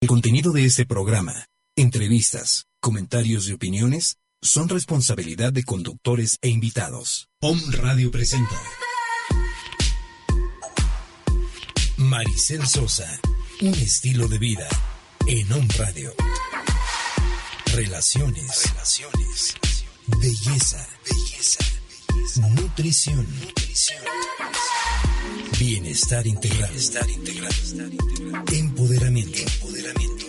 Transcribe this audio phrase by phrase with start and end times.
[0.00, 7.28] El contenido de este programa, entrevistas, comentarios y opiniones son responsabilidad de conductores e invitados.
[7.40, 8.54] POM Radio presenta
[11.96, 13.20] Maricel Sosa,
[13.60, 14.68] un estilo de vida
[15.26, 16.14] en OM Radio.
[17.74, 19.56] Relaciones, relaciones,
[20.06, 21.64] belleza, belleza,
[22.54, 24.04] nutrición, nutrición.
[25.56, 27.52] Bienestar integral, bienestar integral,
[28.52, 30.26] empoderamiento, empoderamiento.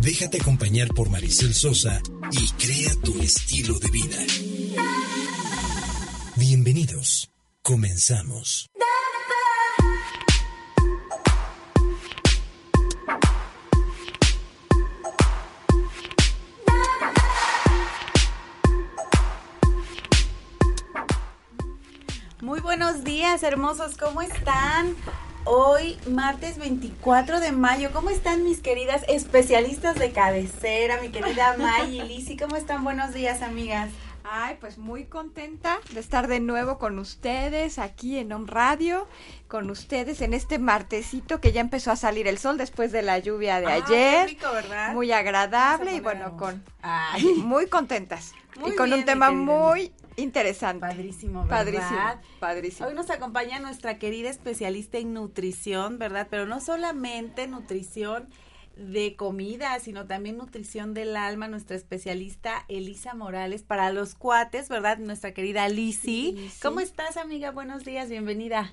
[0.00, 2.00] Déjate acompañar por Maricel Sosa
[2.32, 4.18] y crea tu estilo de vida.
[6.36, 7.30] Bienvenidos.
[7.62, 8.70] Comenzamos.
[22.66, 24.96] Buenos días, hermosos, ¿cómo están?
[25.44, 31.00] Hoy, martes 24 de mayo, ¿cómo están mis queridas especialistas de cabecera?
[31.00, 32.82] Mi querida May y Lizzy, ¿cómo están?
[32.82, 33.90] Buenos días, amigas.
[34.28, 39.06] Ay, pues muy contenta de estar de nuevo con ustedes aquí en On Radio,
[39.46, 43.20] con ustedes en este martesito que ya empezó a salir el sol después de la
[43.20, 44.26] lluvia de Ah, ayer.
[44.26, 44.92] qué rico, ¿verdad?
[44.92, 49.92] Muy agradable y bueno, con Ay, muy contentas Muy y con bien, un tema muy
[50.16, 50.80] interesante.
[50.80, 51.56] padrísimo, ¿verdad?
[51.58, 52.00] Padrísimo,
[52.40, 52.88] padrísimo.
[52.88, 56.28] Hoy nos acompaña nuestra querida especialista en nutrición, ¿verdad?
[56.30, 58.28] Pero no solamente nutrición
[58.76, 64.98] de comida, sino también nutrición del alma, nuestra especialista Elisa Morales para los cuates, ¿verdad?
[64.98, 66.32] Nuestra querida Lisi.
[66.32, 66.60] Lisi.
[66.60, 67.50] ¿Cómo estás, amiga?
[67.50, 68.72] Buenos días, bienvenida.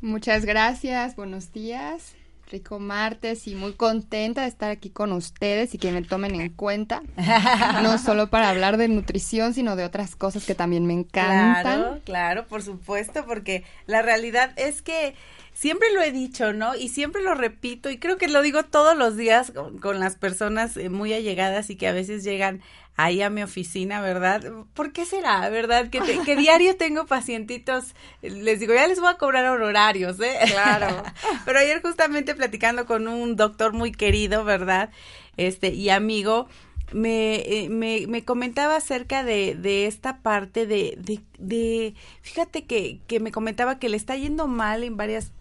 [0.00, 2.14] Muchas gracias, buenos días.
[2.50, 6.50] Rico martes y muy contenta de estar aquí con ustedes y que me tomen en
[6.50, 7.02] cuenta,
[7.82, 11.62] no solo para hablar de nutrición, sino de otras cosas que también me encantan.
[11.62, 15.14] Claro, claro, por supuesto, porque la realidad es que
[15.60, 16.74] siempre lo he dicho, ¿no?
[16.74, 20.16] Y siempre lo repito y creo que lo digo todos los días con, con las
[20.16, 22.62] personas eh, muy allegadas y que a veces llegan
[22.96, 24.42] ahí a mi oficina, ¿verdad?
[24.72, 25.90] ¿Por qué será, verdad?
[25.90, 30.34] Que, te- que diario tengo pacientitos, les digo, ya les voy a cobrar honorarios, ¿eh?
[30.50, 31.02] Claro.
[31.44, 34.90] Pero ayer justamente platicando con un doctor muy querido, ¿verdad?
[35.36, 36.48] Este, y amigo,
[36.92, 42.98] me, eh, me, me comentaba acerca de, de esta parte de, de, de fíjate que,
[43.06, 45.32] que me comentaba que le está yendo mal en varias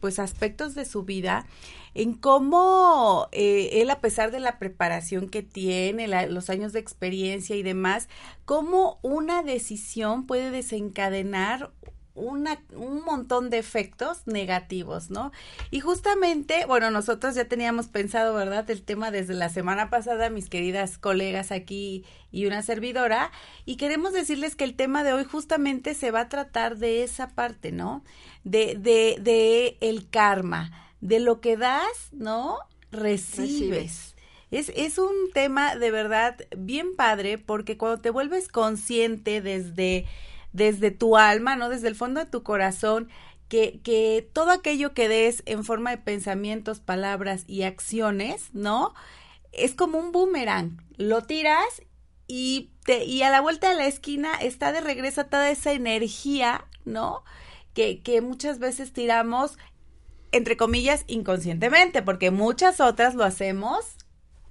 [0.00, 1.46] pues aspectos de su vida
[1.94, 6.80] en cómo eh, él a pesar de la preparación que tiene la- los años de
[6.80, 8.08] experiencia y demás
[8.44, 11.72] cómo una decisión puede desencadenar
[12.14, 15.32] una, un montón de efectos negativos, ¿no?
[15.70, 18.70] Y justamente, bueno, nosotros ya teníamos pensado, ¿verdad?
[18.70, 23.32] El tema desde la semana pasada, mis queridas colegas aquí y una servidora,
[23.64, 27.28] y queremos decirles que el tema de hoy justamente se va a tratar de esa
[27.30, 28.04] parte, ¿no?
[28.44, 30.70] De, de, de el karma,
[31.00, 32.58] de lo que das, ¿no?
[32.92, 33.70] Recibes.
[33.70, 34.14] Recibes.
[34.50, 40.06] Es, es un tema de verdad bien padre porque cuando te vuelves consciente desde,
[40.54, 41.68] desde tu alma, ¿no?
[41.68, 43.10] Desde el fondo de tu corazón,
[43.48, 48.94] que, que todo aquello que des en forma de pensamientos, palabras y acciones, ¿no?
[49.52, 50.82] Es como un boomerang.
[50.96, 51.82] Lo tiras
[52.26, 56.64] y, te, y a la vuelta de la esquina está de regreso toda esa energía,
[56.86, 57.22] ¿no?
[57.74, 59.58] Que, que muchas veces tiramos,
[60.32, 63.96] entre comillas, inconscientemente, porque muchas otras lo hacemos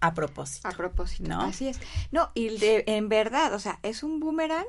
[0.02, 0.68] a propósito.
[0.68, 1.42] A propósito, ¿No?
[1.42, 1.80] así es.
[2.12, 4.66] No, y de- en verdad, o sea, es un boomerang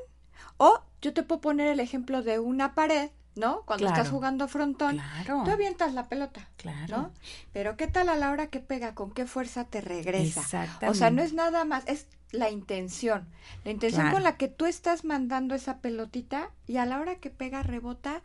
[0.57, 3.61] o yo te puedo poner el ejemplo de una pared, ¿no?
[3.65, 4.01] Cuando Claro.
[4.01, 5.43] estás jugando frontón, Claro.
[5.45, 6.97] tú avientas la pelota, Claro.
[6.97, 7.11] ¿no?
[7.53, 8.95] Pero ¿qué tal a la hora que pega?
[8.95, 10.41] ¿Con qué fuerza te regresa?
[10.41, 10.89] Exactamente.
[10.89, 13.27] O sea, no es nada más, es la intención.
[13.63, 14.15] La intención Claro.
[14.15, 18.21] con la que tú estás mandando esa pelotita y a la hora que pega rebota,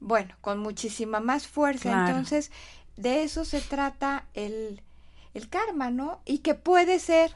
[0.00, 2.06] bueno, con muchísima más fuerza.
[2.08, 2.50] Entonces,
[2.96, 4.82] de eso se trata el,
[5.34, 6.20] el karma, ¿no?
[6.24, 7.34] Y que puede ser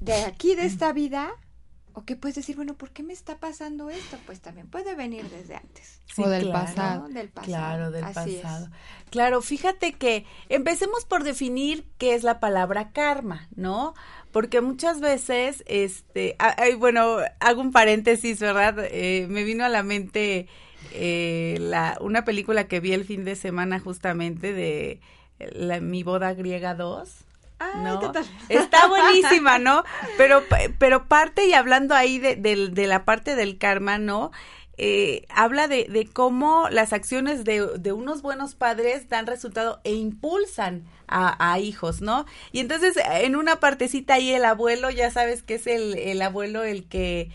[0.00, 1.30] de aquí, de esta vida,
[1.98, 4.16] o que puedes decir, bueno, ¿por qué me está pasando esto?
[4.24, 6.00] Pues también puede venir desde antes.
[6.16, 6.64] O del claro.
[6.64, 7.08] pasado.
[7.08, 7.14] ¿no?
[7.14, 7.52] Del pasado.
[7.52, 8.42] Claro, del Así es.
[8.42, 8.68] pasado.
[9.10, 13.94] Claro, fíjate que empecemos por definir qué es la palabra karma, ¿no?
[14.30, 18.76] Porque muchas veces, este, ay, bueno, hago un paréntesis, ¿verdad?
[18.90, 20.46] Eh, me vino a la mente
[20.92, 25.00] eh, la, una película que vi el fin de semana justamente de
[25.80, 27.24] mi boda griega 2.
[27.76, 28.12] ¿No?
[28.48, 29.84] Está buenísima, ¿no?
[30.16, 30.42] Pero,
[30.78, 34.30] pero parte y hablando ahí de, de la parte del karma, ¿no?
[34.80, 39.92] Eh, habla de, de, cómo las acciones de, de, unos buenos padres dan resultado e
[39.94, 42.26] impulsan a, a, hijos, ¿no?
[42.52, 46.62] Y entonces en una partecita ahí el abuelo, ya sabes que es el, el abuelo
[46.62, 47.28] el que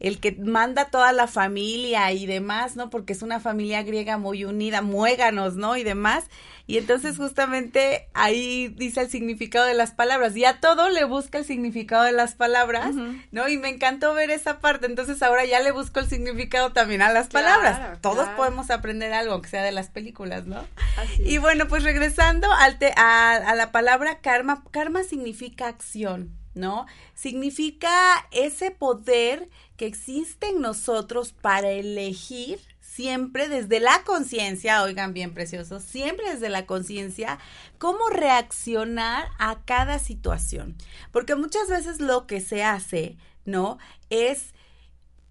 [0.00, 2.88] el que manda toda la familia y demás, ¿no?
[2.90, 5.76] Porque es una familia griega muy unida, muéganos, ¿no?
[5.76, 6.24] Y demás.
[6.68, 10.36] Y entonces justamente ahí dice el significado de las palabras.
[10.36, 12.94] Y a todo le busca el significado de las palabras,
[13.32, 13.48] ¿no?
[13.48, 14.86] Y me encantó ver esa parte.
[14.86, 18.00] Entonces ahora ya le busco el significado también a las palabras.
[18.02, 20.62] Todos podemos aprender algo, aunque sea de las películas, ¿no?
[21.18, 26.36] y bueno, pues regresando al a, a la palabra karma, karma significa acción.
[26.58, 26.86] ¿No?
[27.14, 35.32] Significa ese poder que existe en nosotros para elegir siempre desde la conciencia, oigan bien
[35.32, 37.38] preciosos, siempre desde la conciencia,
[37.78, 40.74] cómo reaccionar a cada situación.
[41.12, 43.78] Porque muchas veces lo que se hace, ¿no?
[44.10, 44.52] Es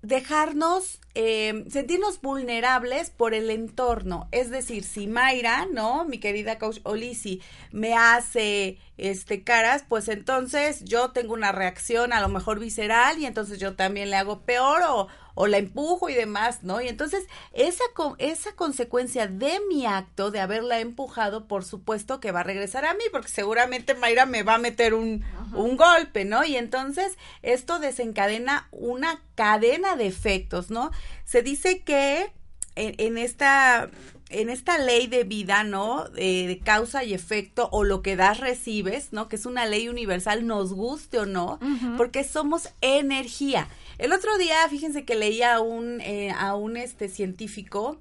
[0.02, 4.30] dejarnos, eh, sentirnos vulnerables por el entorno.
[4.32, 6.06] Es decir, si Mayra, ¿no?
[6.06, 7.42] Mi querida coach Olisi,
[7.72, 13.26] me hace este caras, pues entonces yo tengo una reacción a lo mejor visceral y
[13.26, 16.82] entonces yo también le hago peor o, o la empujo y demás, ¿no?
[16.82, 17.84] Y entonces esa,
[18.18, 22.96] esa consecuencia de mi acto de haberla empujado, por supuesto que va a regresar a
[22.96, 25.24] mí, porque seguramente Mayra me va a meter un,
[25.54, 26.44] un golpe, ¿no?
[26.44, 30.90] Y entonces esto desencadena una cadena de efectos, ¿no?
[31.24, 32.32] Se dice que
[32.76, 33.90] en, en esta
[34.30, 36.06] en esta ley de vida, ¿no?
[36.10, 39.30] de causa y efecto, o lo que das recibes, ¿no?
[39.30, 41.60] Que es una ley universal, nos guste o no,
[41.98, 43.68] porque somos energía.
[43.98, 48.00] El otro día, fíjense que leía a un, eh, a un este, científico,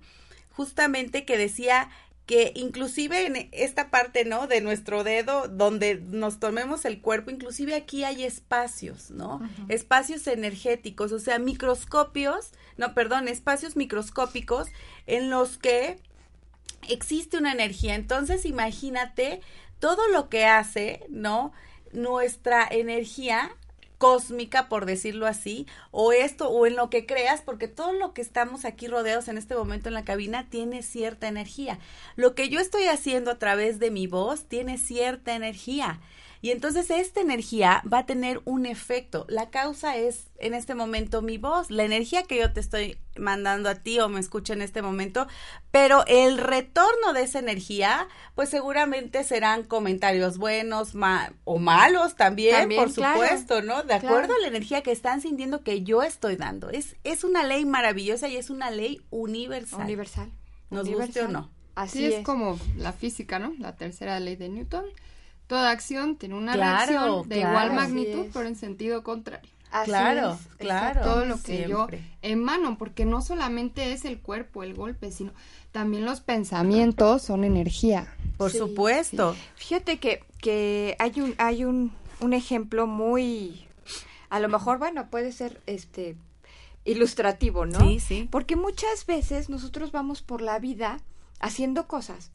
[0.51, 1.91] justamente que decía
[2.27, 4.49] que inclusive en esta parte, ¿no?
[4.49, 9.41] De nuestro dedo, donde nos tomemos el cuerpo, inclusive aquí hay espacios, ¿no?
[9.69, 14.69] Espacios energéticos, o sea, microscopios, no, perdón, espacios microscópicos
[15.07, 15.99] en los que
[16.89, 17.95] existe una energía.
[17.95, 19.41] Entonces, imagínate
[19.79, 21.53] todo lo que hace, ¿no?
[21.93, 23.55] Nuestra energía
[23.99, 28.23] cósmica, por decirlo así, o esto, o en lo que creas, porque todo lo que
[28.23, 31.79] estamos aquí rodeados en este momento en la cabina tiene cierta energía.
[32.15, 36.01] Lo que yo estoy haciendo a través de mi voz tiene cierta energía.
[36.47, 39.27] Y entonces esta energía va a tener un efecto.
[39.29, 43.69] La causa es en este momento mi voz, la energía que yo te estoy mandando
[43.69, 45.27] a ti o me escucha en este momento,
[45.73, 48.07] pero el retorno de esa energía,
[48.37, 50.93] pues seguramente serán comentarios buenos
[51.43, 53.83] o malos también, por supuesto, ¿no?
[53.83, 56.71] De acuerdo a la energía que están sintiendo que yo estoy dando.
[56.71, 59.81] Es, es una ley maravillosa y es una ley universal.
[59.81, 60.31] Universal.
[60.71, 61.51] Nos guste o no.
[61.75, 63.53] Así es como la física, ¿no?
[63.59, 64.85] La tercera ley de Newton
[65.47, 69.49] Toda acción tiene una reacción de igual magnitud, pero en sentido contrario.
[69.85, 71.03] claro, claro.
[71.03, 71.87] Todo lo que yo
[72.23, 75.33] emano, porque no solamente es el cuerpo, el golpe, sino
[75.73, 78.09] también los pensamientos son energía.
[78.37, 79.37] Por supuesto.
[79.57, 83.67] Fíjate que, que hay un, hay un, un ejemplo muy,
[84.31, 86.17] a lo mejor, bueno, puede ser este
[86.85, 87.81] ilustrativo, ¿no?
[87.81, 88.29] Sí, sí.
[88.31, 91.01] Porque muchas veces nosotros vamos por la vida
[91.41, 92.31] haciendo cosas.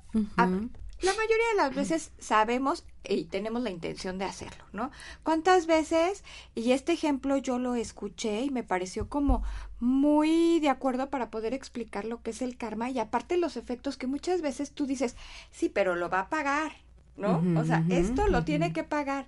[1.02, 4.92] La mayoría de las veces sabemos y tenemos la intención de hacerlo, ¿no?
[5.24, 6.24] ¿Cuántas veces?
[6.54, 9.44] Y este ejemplo yo lo escuché y me pareció como
[9.80, 13.98] muy de acuerdo para poder explicar lo que es el karma y aparte los efectos
[13.98, 15.16] que muchas veces tú dices,
[15.52, 16.74] sí, pero lo va a pagar,
[17.18, 17.44] ¿no?
[17.60, 19.28] o sea, esto lo tiene que pagar.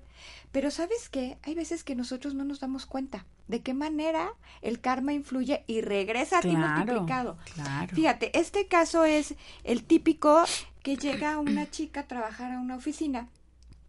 [0.51, 1.39] Pero ¿sabes qué?
[1.41, 5.81] Hay veces que nosotros no nos damos cuenta de qué manera el karma influye y
[5.81, 7.37] regresa a ti multiplicado.
[7.55, 7.95] Claro.
[7.95, 10.43] Fíjate, este caso es el típico
[10.83, 13.29] que llega una chica a trabajar a una oficina.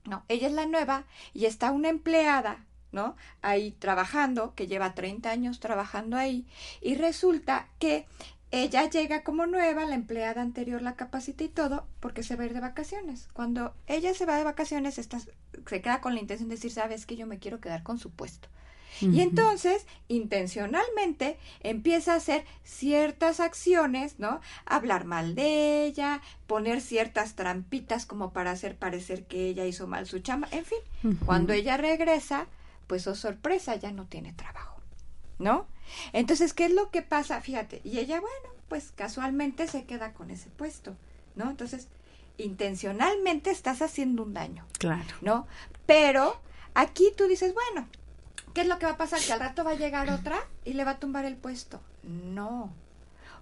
[0.04, 3.16] No, ella es la nueva y está una empleada, ¿no?
[3.42, 6.46] Ahí trabajando, que lleva 30 años trabajando ahí,
[6.80, 8.06] y resulta que
[8.50, 12.46] ella llega como nueva, la empleada anterior la capacita y todo, porque se va a
[12.46, 13.28] ir de vacaciones.
[13.32, 17.04] Cuando ella se va de vacaciones, está, se queda con la intención de decir, sabes
[17.04, 18.48] que yo me quiero quedar con su puesto.
[19.00, 24.40] Y entonces, intencionalmente, empieza a hacer ciertas acciones, ¿no?
[24.66, 30.06] Hablar mal de ella, poner ciertas trampitas como para hacer parecer que ella hizo mal
[30.06, 30.48] su chama.
[30.50, 32.46] En fin, cuando ella regresa,
[32.86, 34.80] pues oh sorpresa, ya no tiene trabajo,
[35.38, 35.66] ¿no?
[36.12, 37.40] Entonces, ¿qué es lo que pasa?
[37.40, 40.96] Fíjate, y ella, bueno, pues casualmente se queda con ese puesto,
[41.34, 41.50] ¿no?
[41.50, 41.88] Entonces,
[42.38, 44.66] intencionalmente estás haciendo un daño.
[44.78, 45.14] Claro.
[45.20, 45.46] ¿No?
[45.86, 46.40] Pero
[46.74, 47.88] aquí tú dices, bueno,
[48.54, 49.20] ¿qué es lo que va a pasar?
[49.20, 51.80] Que al rato va a llegar otra y le va a tumbar el puesto.
[52.02, 52.72] No.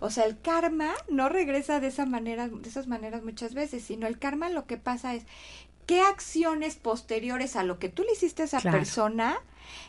[0.01, 4.09] O sea, el karma no regresa de esa manera, de esas maneras muchas veces, sino
[4.09, 5.25] el karma lo que pasa es
[5.87, 9.37] qué acciones posteriores a lo que tú le hiciste a esa persona,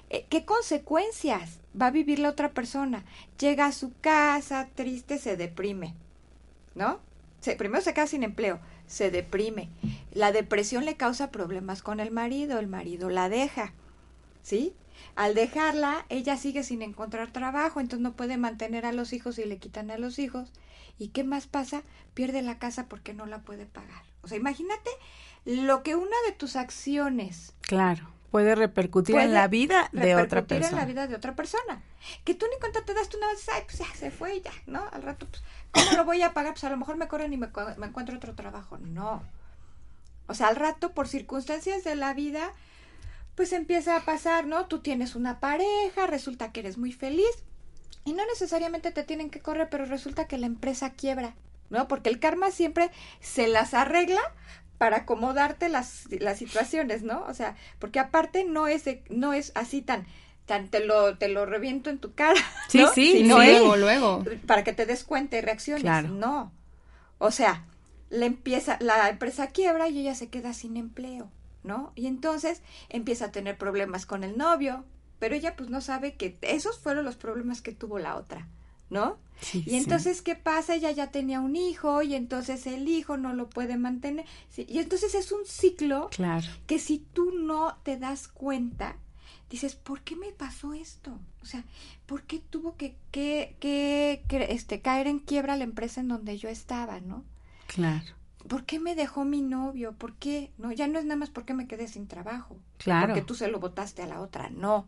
[0.10, 3.04] eh, qué consecuencias va a vivir la otra persona.
[3.40, 5.96] Llega a su casa triste, se deprime,
[6.76, 7.00] ¿no?
[7.40, 9.70] Se, primero se queda sin empleo, se deprime.
[10.12, 13.74] La depresión le causa problemas con el marido, el marido la deja,
[14.44, 14.74] ¿sí?
[15.16, 19.46] Al dejarla, ella sigue sin encontrar trabajo, entonces no puede mantener a los hijos y
[19.46, 20.52] le quitan a los hijos.
[20.98, 21.84] ¿Y qué más pasa?
[22.14, 24.04] Pierde la casa porque no la puede pagar.
[24.22, 24.90] O sea, imagínate
[25.46, 27.54] lo que una de tus acciones.
[27.62, 28.10] Claro.
[28.32, 30.70] Puede repercutir en la vida de otra persona.
[30.70, 31.84] en la vida de otra persona.
[32.24, 34.52] Que tú ni cuenta te das, tú una vez, ay, pues ya se fue ya,
[34.66, 34.84] ¿no?
[34.92, 36.54] Al rato, pues, ¿cómo lo voy a pagar?
[36.54, 38.80] Pues a lo mejor me corren y me, me encuentro otro trabajo.
[38.80, 39.22] No.
[40.26, 42.52] O sea, al rato, por circunstancias de la vida,
[43.36, 44.68] pues empieza a pasar, ¿no?
[44.68, 47.32] Tú tienes una pareja, resulta que eres muy feliz
[48.06, 51.36] y no necesariamente te tienen que correr, pero resulta que la empresa quiebra,
[51.70, 51.88] ¿no?
[51.88, 54.22] Porque el karma siempre se las arregla
[54.78, 57.24] para acomodarte las, las situaciones, ¿no?
[57.28, 60.06] O sea, porque aparte no es no es así tan
[60.46, 64.24] tan te lo te lo reviento en tu cara, Sí, sí, no luego, luego.
[64.46, 66.52] Para que te des cuenta y reacciones, no.
[67.18, 67.66] O sea,
[68.10, 71.32] le empieza la empresa quiebra y ella se queda sin empleo.
[71.64, 71.92] ¿No?
[71.96, 74.84] Y entonces empieza a tener problemas con el novio,
[75.20, 78.48] pero ella pues no sabe que esos fueron los problemas que tuvo la otra,
[78.90, 79.18] ¿no?
[79.52, 80.76] y entonces, ¿qué pasa?
[80.76, 84.26] Ella ya tenía un hijo y entonces el hijo no lo puede mantener.
[84.56, 86.48] y entonces es un ciclo claro.
[86.66, 88.96] que si tú no te das cuenta,
[89.50, 91.20] dices, ¿por qué me pasó esto?
[91.42, 91.64] O sea,
[92.06, 96.38] ¿por qué tuvo que, que, que, que este, caer en quiebra la empresa en donde
[96.38, 97.24] yo estaba, ¿no?
[97.68, 98.16] Claro.
[98.48, 99.94] ¿Por qué me dejó mi novio?
[99.94, 100.52] ¿Por qué?
[100.58, 102.58] No, ya no es nada más porque me quedé sin trabajo.
[102.78, 103.08] Claro.
[103.08, 104.50] Porque tú se lo votaste a la otra.
[104.50, 104.86] No.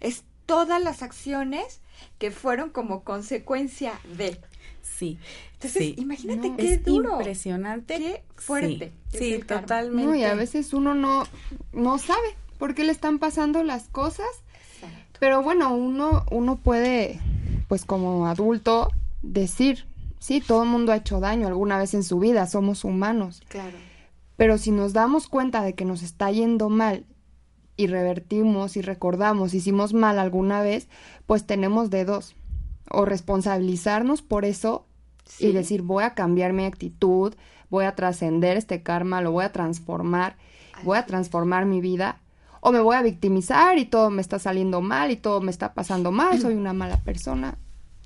[0.00, 1.80] Es todas las acciones
[2.18, 4.40] que fueron como consecuencia de.
[4.82, 5.18] Sí.
[5.54, 7.16] Entonces, imagínate qué duro.
[7.18, 7.98] Impresionante.
[7.98, 8.92] Qué fuerte.
[9.12, 10.06] Sí, totalmente.
[10.06, 11.24] No, y a veces uno no,
[11.72, 14.28] no sabe por qué le están pasando las cosas.
[15.20, 17.20] Pero bueno, uno, uno puede,
[17.66, 18.92] pues como adulto,
[19.22, 19.87] decir,
[20.18, 23.42] Sí, todo el mundo ha hecho daño alguna vez en su vida, somos humanos.
[23.48, 23.76] Claro.
[24.36, 27.06] Pero si nos damos cuenta de que nos está yendo mal
[27.76, 30.88] y revertimos y recordamos, hicimos mal alguna vez,
[31.26, 32.36] pues tenemos dedos.
[32.90, 34.86] O responsabilizarnos por eso
[35.38, 37.34] y decir, voy a cambiar mi actitud,
[37.68, 40.36] voy a trascender este karma, lo voy a transformar,
[40.84, 42.20] voy a transformar mi vida.
[42.60, 45.74] O me voy a victimizar y todo me está saliendo mal y todo me está
[45.74, 47.58] pasando mal, soy una mala persona.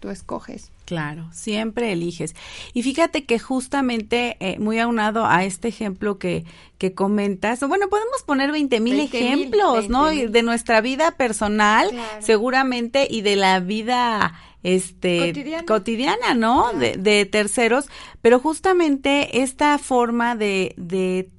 [0.02, 0.73] Tú escoges.
[0.85, 2.35] Claro, siempre eliges.
[2.75, 6.44] Y fíjate que justamente eh, muy aunado a este ejemplo que,
[6.76, 10.09] que comentas, bueno, podemos poner 20 mil ejemplos, ¿no?
[10.09, 16.73] De nuestra vida personal, seguramente, y de la vida este cotidiana, ¿no?
[16.73, 17.87] De, de, terceros,
[18.21, 21.30] pero justamente esta forma de, de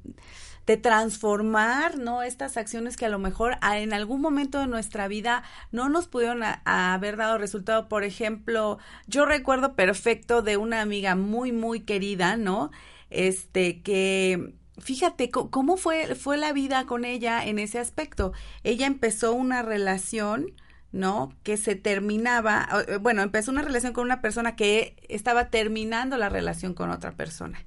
[0.66, 2.24] de transformar, ¿no?
[2.24, 6.42] Estas acciones que a lo mejor en algún momento de nuestra vida no nos pudieron
[6.66, 7.90] haber dado resultado.
[7.90, 12.72] Por ejemplo, yo recuerdo perfecto de una amiga muy, muy querida, ¿no?
[13.10, 18.34] Este, que fíjate cómo fue, fue la vida con ella en ese aspecto.
[18.64, 20.54] Ella empezó una relación,
[20.92, 21.34] ¿no?
[21.44, 22.68] Que se terminaba,
[23.02, 27.64] bueno, empezó una relación con una persona que estaba terminando la relación con otra persona.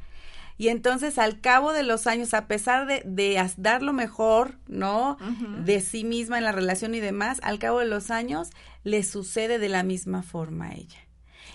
[0.58, 5.18] Y entonces al cabo de los años, a pesar de, de dar lo mejor, ¿no?
[5.64, 8.50] De sí misma en la relación y demás, al cabo de los años
[8.82, 10.98] le sucede de la misma forma a ella.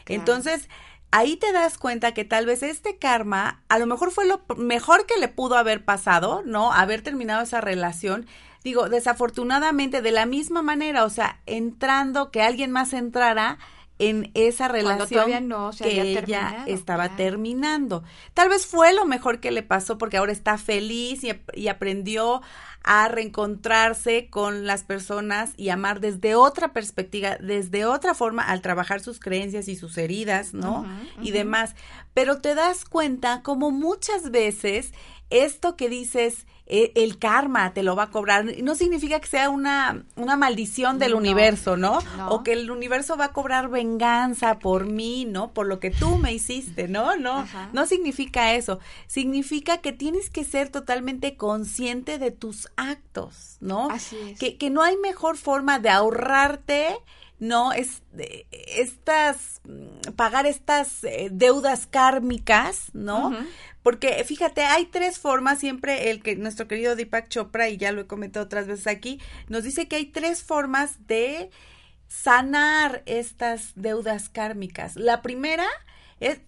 [0.05, 0.67] Entonces,
[1.12, 5.05] ahí te das cuenta que tal vez este karma a lo mejor fue lo mejor
[5.05, 6.72] que le pudo haber pasado, ¿no?
[6.72, 8.27] Haber terminado esa relación.
[8.63, 13.58] Digo, desafortunadamente de la misma manera, o sea, entrando, que alguien más entrara,
[14.01, 18.03] en esa relación no que ella estaba terminando.
[18.34, 22.41] Tal vez fue lo mejor que le pasó porque ahora está feliz y, aprendió
[22.84, 29.01] a reencontrarse con las personas y amar desde otra perspectiva, desde otra forma al trabajar
[29.01, 30.84] sus creencias y sus heridas, ¿no?
[31.22, 31.75] Y demás.
[32.15, 34.93] Pero te das cuenta como muchas veces
[35.29, 38.46] esto que dices, el karma te lo va a cobrar.
[38.63, 42.00] No significa que sea una, una maldición del universo, ¿no?
[42.30, 45.51] O que el universo va a cobrar venganza por mí, ¿no?
[45.51, 47.18] Por lo que tú me hiciste, ¿no?
[47.18, 48.80] No, no significa eso.
[49.08, 53.89] Significa que tienes que ser totalmente consciente de tus actos, ¿no?
[53.89, 54.39] Así es.
[54.39, 56.96] Que, que no hay mejor forma de ahorrarte
[57.41, 57.74] ¿no?
[57.74, 58.03] Es,
[58.51, 59.62] estas,
[60.15, 63.36] pagar estas eh, deudas kármicas, ¿no?
[63.81, 68.01] Porque fíjate, hay tres formas, siempre el que nuestro querido Deepak Chopra, y ya lo
[68.01, 69.19] he comentado otras veces aquí,
[69.50, 71.50] nos dice que hay tres formas de
[72.07, 74.95] sanar estas deudas kármicas.
[74.95, 75.65] La primera
[76.19, 76.41] es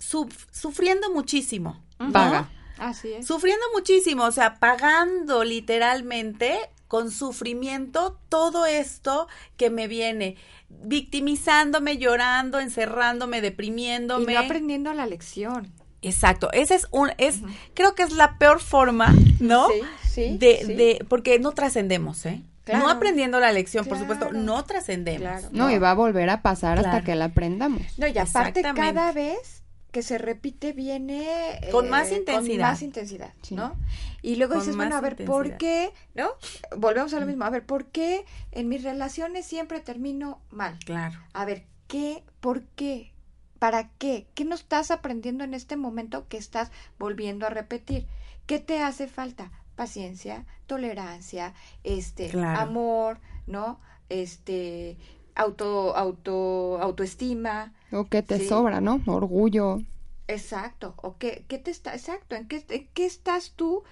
[0.52, 1.84] sufriendo muchísimo.
[2.12, 2.52] Paga.
[2.78, 3.26] Así es.
[3.26, 10.36] Sufriendo muchísimo, o sea, pagando literalmente con sufrimiento todo esto que me viene,
[10.70, 14.34] victimizándome, llorando, encerrándome, deprimiéndome.
[14.34, 15.74] Y no aprendiendo la lección.
[16.04, 17.40] Exacto, ese es un, es,
[17.74, 19.70] creo que es la peor forma, ¿no?
[19.70, 20.38] Sí, sí.
[20.38, 22.44] De, de, porque no trascendemos, ¿eh?
[22.72, 25.52] No aprendiendo la lección, por supuesto, no trascendemos.
[25.52, 27.82] no, y va a volver a pasar hasta que la aprendamos.
[27.98, 29.63] No, y aparte cada vez
[29.94, 32.66] que se repite viene con más eh, intensidad.
[32.66, 33.76] Con más intensidad, ¿no?
[34.24, 35.94] Y luego dices, bueno, a ver, ¿por qué?
[36.16, 36.30] ¿No?
[36.76, 37.46] Volvemos a lo mismo.
[37.46, 40.80] A ver, ¿por qué en mis relaciones siempre termino mal?
[40.84, 41.20] Claro.
[41.34, 42.24] A ver, ¿qué?
[42.40, 43.12] ¿Por qué?
[43.60, 44.26] ¿Para qué?
[44.34, 48.08] ¿Qué no estás aprendiendo en este momento que estás volviendo a repetir?
[48.48, 49.52] ¿Qué te hace falta?
[49.76, 53.80] Paciencia, tolerancia, este, amor, ¿no?
[54.10, 54.98] Este,
[55.36, 57.74] auto, auto, autoestima.
[57.94, 59.02] O que te sobra, ¿no?
[59.06, 59.82] Orgullo.
[60.28, 60.96] Exacto.
[60.98, 62.36] O qué, qué te está, exacto.
[62.36, 63.84] ¿En qué, en qué estás tú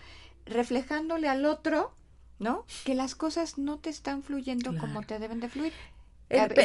[0.45, 1.93] reflejándole al otro,
[2.39, 2.65] ¿no?
[2.83, 5.73] Que las cosas no te están fluyendo como te deben de fluir.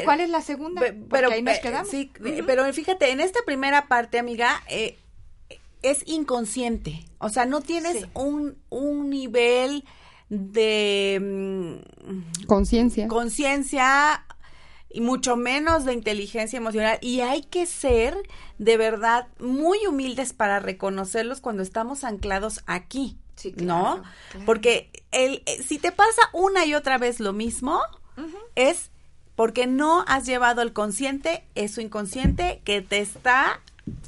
[0.04, 0.82] ¿Cuál es la segunda?
[1.10, 1.88] Pero, ahí nos quedamos.
[1.88, 2.10] Sí,
[2.46, 4.96] pero fíjate, en esta primera parte, amiga, eh,
[5.82, 7.04] es inconsciente.
[7.18, 9.84] O sea, no tienes un, un nivel
[10.28, 13.08] de mm, conciencia.
[13.08, 14.25] Conciencia
[14.96, 16.98] y mucho menos de inteligencia emocional.
[17.02, 18.16] Y hay que ser
[18.56, 23.18] de verdad muy humildes para reconocerlos cuando estamos anclados aquí.
[23.56, 24.02] ¿No?
[24.46, 27.78] Porque el, eh, si te pasa una y otra vez lo mismo,
[28.54, 28.90] es
[29.34, 33.60] porque no has llevado al consciente eso inconsciente que te está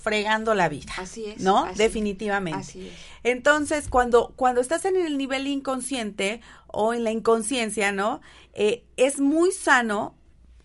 [0.03, 0.95] fregando la vida.
[0.97, 1.43] Así es.
[1.43, 1.69] ¿No?
[1.77, 2.61] Definitivamente.
[2.61, 2.95] Así es.
[3.25, 8.23] Entonces, cuando, cuando estás en el nivel inconsciente o en la inconsciencia, ¿no?
[8.55, 10.15] Eh, es muy sano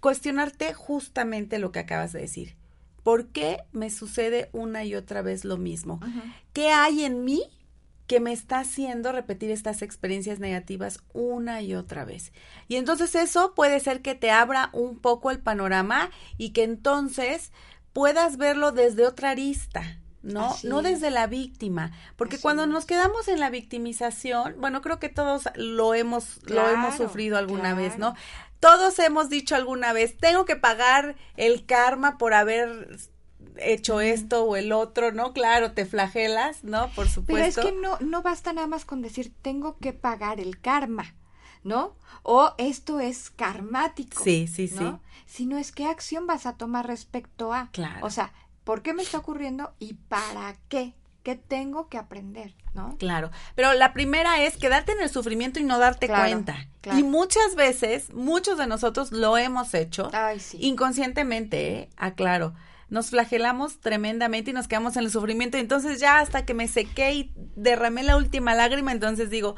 [0.04, 2.58] cuestionarte justamente lo que acabas de decir.
[3.04, 6.02] ¿Por qué me sucede una y otra vez lo mismo?
[6.52, 7.42] ¿Qué hay en mí
[8.06, 12.34] que me está haciendo repetir estas experiencias negativas una y otra vez?
[12.68, 17.54] Y entonces eso puede ser que te abra un poco el panorama y que entonces
[17.94, 20.00] puedas verlo desde otra arista.
[20.22, 20.56] ¿no?
[20.64, 25.50] no desde la víctima, porque cuando nos quedamos en la victimización, bueno, creo que todos
[25.56, 28.16] lo hemos lo hemos sufrido alguna vez, ¿no?
[28.64, 32.98] Todos hemos dicho alguna vez, tengo que pagar el karma por haber
[33.58, 35.34] hecho esto o el otro, ¿no?
[35.34, 36.90] Claro, te flagelas, ¿no?
[36.92, 37.62] Por supuesto.
[37.62, 41.14] Pero es que no, no basta nada más con decir, tengo que pagar el karma,
[41.66, 41.98] ¿no?
[42.24, 44.24] O esto es karmático.
[44.24, 44.96] Sí, sí, sí.
[45.26, 47.70] Sino es qué acción vas a tomar respecto a.
[47.74, 48.06] Claro.
[48.06, 48.32] O sea,
[48.64, 50.94] ¿por qué me está ocurriendo y para qué?
[51.24, 52.54] ¿Qué tengo que aprender?
[52.74, 52.98] ¿No?
[52.98, 53.32] Claro.
[53.56, 56.68] Pero la primera es quedarte en el sufrimiento y no darte cuenta.
[56.98, 60.12] Y muchas veces, muchos de nosotros lo hemos hecho
[60.60, 61.90] inconscientemente, ¿eh?
[61.96, 62.54] aclaro.
[62.90, 65.58] Nos flagelamos tremendamente y nos quedamos en el sufrimiento.
[65.58, 69.56] Entonces ya hasta que me sequé y derramé la última lágrima, entonces digo,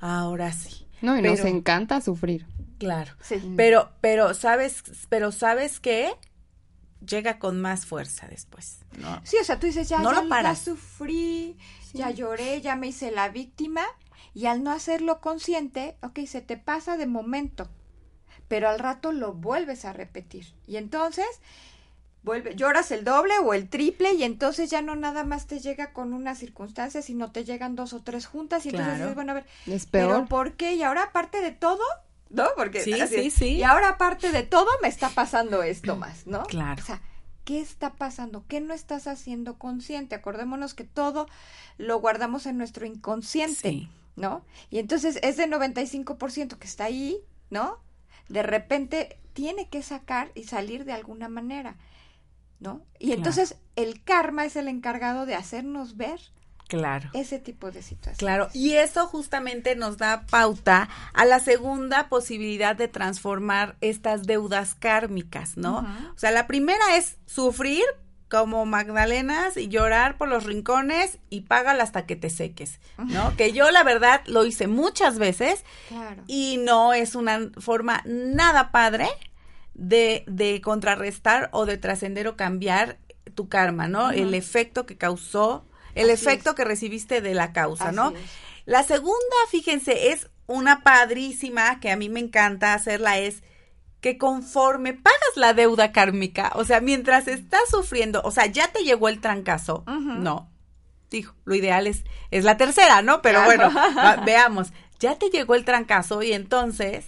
[0.00, 0.86] ahora sí.
[1.00, 2.46] No, y nos encanta sufrir.
[2.78, 3.12] Claro.
[3.22, 3.42] Sí.
[3.56, 6.12] Pero, pero, ¿sabes, pero sabes qué?
[7.06, 8.80] Llega con más fuerza después.
[8.98, 9.20] ¿no?
[9.24, 11.56] Sí, o sea, tú dices, ya, ya, sufrí,
[11.92, 13.82] ya lloré, ya me hice la víctima,
[14.34, 17.68] y al no hacerlo consciente, ok, se te pasa de momento,
[18.48, 20.54] pero al rato lo vuelves a repetir.
[20.66, 21.26] Y entonces,
[22.22, 25.92] vuelve, lloras el doble o el triple, y entonces ya no nada más te llega
[25.92, 29.36] con una circunstancia, sino te llegan dos o tres juntas, y entonces dices, bueno, a
[29.36, 30.08] ver, es peor.
[30.08, 30.74] ¿pero por qué?
[30.74, 31.82] Y ahora, aparte de todo,
[32.30, 32.46] ¿no?
[32.56, 33.56] Porque sí, sí, sí.
[33.56, 36.42] Y ahora aparte de todo me está pasando esto más, ¿no?
[36.44, 36.82] Claro.
[36.82, 37.00] O sea,
[37.44, 38.44] ¿qué está pasando?
[38.48, 40.14] ¿Qué no estás haciendo consciente?
[40.14, 41.26] Acordémonos que todo
[41.78, 44.44] lo guardamos en nuestro inconsciente, ¿no?
[44.70, 47.18] Y entonces ese 95% que está ahí,
[47.50, 47.78] ¿no?
[48.28, 51.76] De repente tiene que sacar y salir de alguna manera,
[52.60, 52.82] ¿no?
[52.98, 56.20] Y entonces el karma es el encargado de hacernos ver
[56.68, 57.08] Claro.
[57.14, 58.18] Ese tipo de situaciones.
[58.18, 64.74] Claro, y eso justamente nos da pauta a la segunda posibilidad de transformar estas deudas
[64.74, 65.78] kármicas, ¿no?
[66.14, 67.84] O sea, la primera es sufrir
[68.28, 73.34] como Magdalenas y llorar por los rincones y págala hasta que te seques, ¿no?
[73.36, 76.22] Que yo la verdad lo hice muchas veces claro.
[76.26, 79.08] y no es una forma nada padre
[79.72, 82.98] de, de contrarrestar o de trascender o cambiar
[83.34, 84.10] tu karma, ¿no?
[84.10, 88.12] El efecto que causó el efecto que recibiste de la causa, ¿no?
[88.66, 93.42] La segunda, fíjense, es una padrísima que a mí me encanta hacerla, es
[94.00, 98.84] que conforme pagas la deuda kármica, o sea, mientras estás sufriendo, o sea, ya te
[98.84, 100.48] llegó el trancazo, no,
[101.10, 103.22] dijo, lo ideal es, es la tercera, ¿no?
[103.22, 103.70] Pero bueno,
[104.24, 107.06] veamos, ya te llegó el trancazo y entonces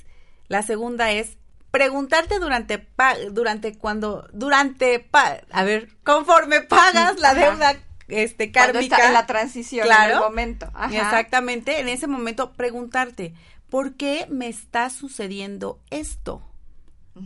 [0.48, 1.36] la segunda es
[1.70, 2.84] preguntarte durante
[3.30, 5.08] durante cuando durante
[5.50, 7.76] a ver conforme pagas la deuda
[8.10, 10.66] este kármica en la transición claro, en el momento.
[10.90, 13.34] Exactamente en ese momento preguntarte
[13.68, 16.42] por qué me está sucediendo esto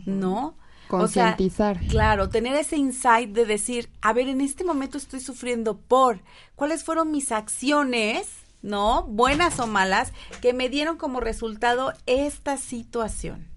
[0.05, 0.55] no
[0.87, 1.79] concientizar.
[1.87, 6.21] claro tener ese insight de decir a ver en este momento estoy sufriendo por
[6.55, 8.27] cuáles fueron mis acciones
[8.61, 13.54] no buenas o malas que me dieron como resultado esta situación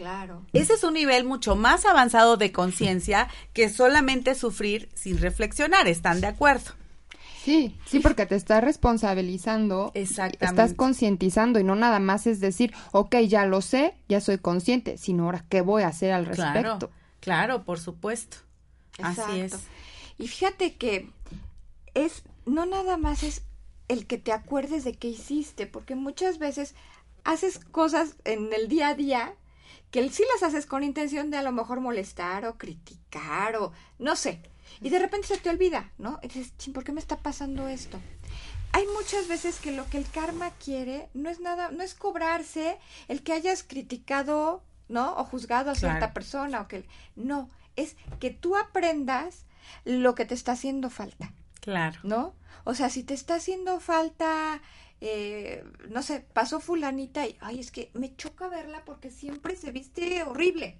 [0.00, 0.46] Claro.
[0.54, 5.88] Ese es un nivel mucho más avanzado de conciencia que solamente sufrir sin reflexionar.
[5.88, 6.70] ¿Están de acuerdo?
[7.44, 10.46] Sí, sí, porque te estás responsabilizando, Exactamente.
[10.46, 14.96] estás concientizando y no nada más es decir, ok, ya lo sé, ya soy consciente,
[14.96, 16.88] sino ahora qué voy a hacer al respecto.
[16.88, 18.38] Claro, claro por supuesto.
[19.02, 19.52] Así es.
[20.16, 21.10] Y fíjate que
[21.92, 23.42] es, no nada más es
[23.88, 26.74] el que te acuerdes de qué hiciste, porque muchas veces
[27.24, 29.34] haces cosas en el día a día
[29.90, 34.16] que sí las haces con intención de a lo mejor molestar o criticar o no
[34.16, 34.40] sé.
[34.80, 36.20] Y de repente se te olvida, ¿no?
[36.22, 37.98] Y dices, ¿por qué me está pasando esto?
[38.72, 42.78] Hay muchas veces que lo que el karma quiere no es nada, no es cobrarse
[43.08, 45.16] el que hayas criticado, ¿no?
[45.16, 46.84] O juzgado a cierta persona o que
[47.16, 49.44] no, es que tú aprendas
[49.84, 51.32] lo que te está haciendo falta.
[51.60, 51.98] Claro.
[52.04, 52.34] ¿No?
[52.64, 54.60] O sea, si te está haciendo falta
[55.00, 59.72] eh, no sé, pasó fulanita y, ay, es que me choca verla porque siempre se
[59.72, 60.78] viste horrible.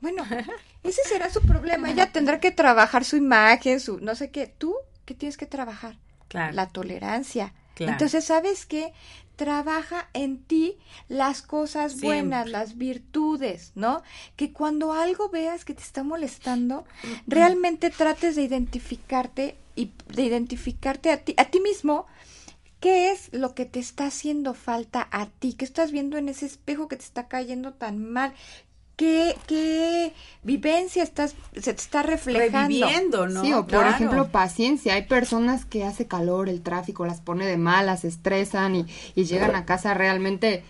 [0.00, 0.24] Bueno,
[0.82, 1.90] ese será su problema.
[1.90, 4.46] Ella tendrá que trabajar su imagen, su no sé qué.
[4.46, 4.74] ¿Tú
[5.06, 5.98] qué tienes que trabajar?
[6.28, 6.54] Claro.
[6.54, 7.54] La tolerancia.
[7.78, 8.92] Entonces, ¿sabes qué?
[9.36, 14.02] Trabaja en ti las cosas buenas, las virtudes, ¿no?
[14.36, 16.84] Que cuando algo veas que te está molestando,
[17.26, 22.06] realmente trates de identificarte y de identificarte a ti, a ti mismo
[22.84, 25.54] ¿Qué es lo que te está haciendo falta a ti?
[25.54, 28.34] ¿Qué estás viendo en ese espejo que te está cayendo tan mal?
[28.96, 33.26] ¿Qué, qué vivencia estás, se te está reflejando?
[33.26, 33.40] ¿no?
[33.40, 34.92] Sí, o por ejemplo, paciencia.
[34.92, 39.24] Hay personas que hace calor, el tráfico las pone de malas, se estresan y, y
[39.24, 40.62] llegan a casa realmente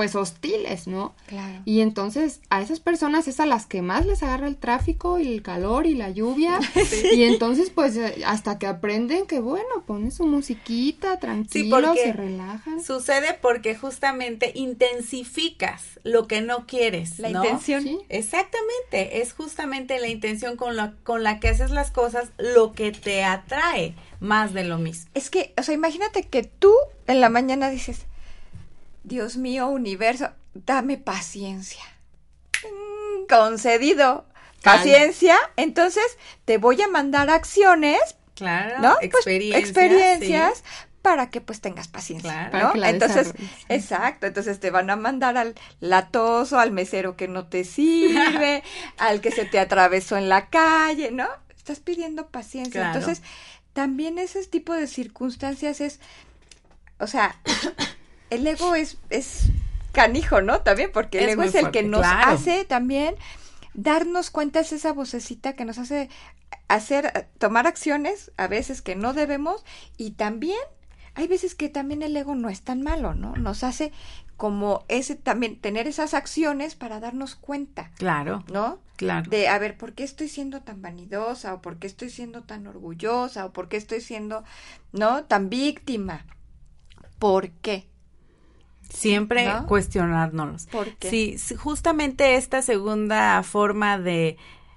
[0.00, 1.14] pues hostiles, ¿no?
[1.26, 1.60] Claro.
[1.66, 5.28] Y entonces a esas personas es a las que más les agarra el tráfico y
[5.28, 6.58] el calor y la lluvia.
[7.12, 12.82] Y entonces pues eh, hasta que aprenden que bueno, ponen su musiquita, tranquilo, se relajan.
[12.82, 17.86] Sucede porque justamente intensificas lo que no quieres, La intención.
[18.08, 22.90] Exactamente, es justamente la intención con la, con la que haces las cosas lo que
[22.92, 25.10] te atrae más de lo mismo.
[25.12, 26.72] Es que, o sea, imagínate que tú
[27.06, 28.06] en la mañana dices,
[29.02, 31.82] Dios mío, universo, dame paciencia.
[33.28, 34.26] Concedido.
[34.62, 35.36] Paciencia.
[35.56, 38.00] Entonces, te voy a mandar acciones.
[38.34, 38.80] Claro.
[38.80, 38.94] ¿no?
[38.96, 39.68] Pues, experiencias.
[39.68, 40.64] experiencias
[41.02, 42.72] para que pues tengas paciencia, ¿no?
[42.84, 43.32] Entonces,
[43.68, 48.62] exacto, entonces te van a mandar al latoso, al mesero que no te sirve,
[48.98, 51.28] al que se te atravesó en la calle, ¿no?
[51.56, 52.86] Estás pidiendo paciencia.
[52.86, 53.22] Entonces,
[53.72, 56.00] también ese tipo de circunstancias es,
[56.98, 57.36] o sea,
[58.30, 59.50] el ego es, es
[59.92, 60.60] canijo, ¿no?
[60.60, 63.16] También, porque el ego es el que nos hace también
[63.74, 66.08] darnos cuenta, es esa vocecita que nos hace
[66.68, 69.64] hacer, tomar acciones a veces que no debemos
[69.96, 70.60] y también
[71.14, 73.34] hay veces que también el ego no es tan malo, ¿no?
[73.34, 73.92] Nos hace
[74.36, 77.90] como ese también tener esas acciones para darnos cuenta.
[77.96, 78.44] Claro.
[78.50, 78.78] ¿No?
[78.96, 79.28] Claro.
[79.28, 82.66] De a ver, ¿por qué estoy siendo tan vanidosa o por qué estoy siendo tan
[82.66, 84.44] orgullosa o por qué estoy siendo,
[84.92, 85.24] ¿no?
[85.24, 86.24] tan víctima?
[87.18, 87.89] ¿Por qué?
[88.92, 90.66] Siempre cuestionárnoslos.
[90.66, 91.10] ¿Por qué?
[91.10, 94.36] Sí, justamente esta segunda forma de,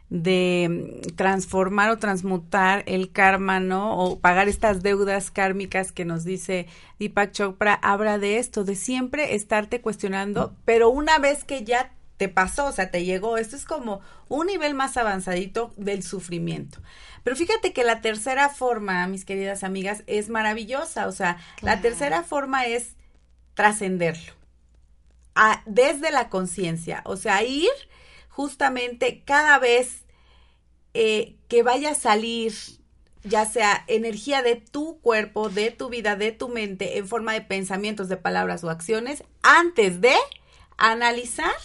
[0.09, 3.97] de transformar o transmutar el karma, ¿no?
[3.97, 6.67] O pagar estas deudas kármicas que nos dice
[6.99, 12.29] Deepak Chopra, habla de esto, de siempre estarte cuestionando, pero una vez que ya te
[12.29, 16.79] pasó, o sea, te llegó, esto es como un nivel más avanzadito del sufrimiento.
[17.23, 22.23] Pero fíjate que la tercera forma, mis queridas amigas, es maravillosa, o sea, la tercera
[22.23, 22.95] forma es
[23.53, 24.33] trascenderlo.
[25.65, 27.71] desde la conciencia, o sea, ir
[28.29, 30.05] justamente cada vez
[30.93, 32.53] eh, que vaya a salir,
[33.23, 37.41] ya sea energía de tu cuerpo, de tu vida, de tu mente, en forma de
[37.41, 40.13] pensamientos, de palabras o acciones, antes de
[40.77, 41.55] analizar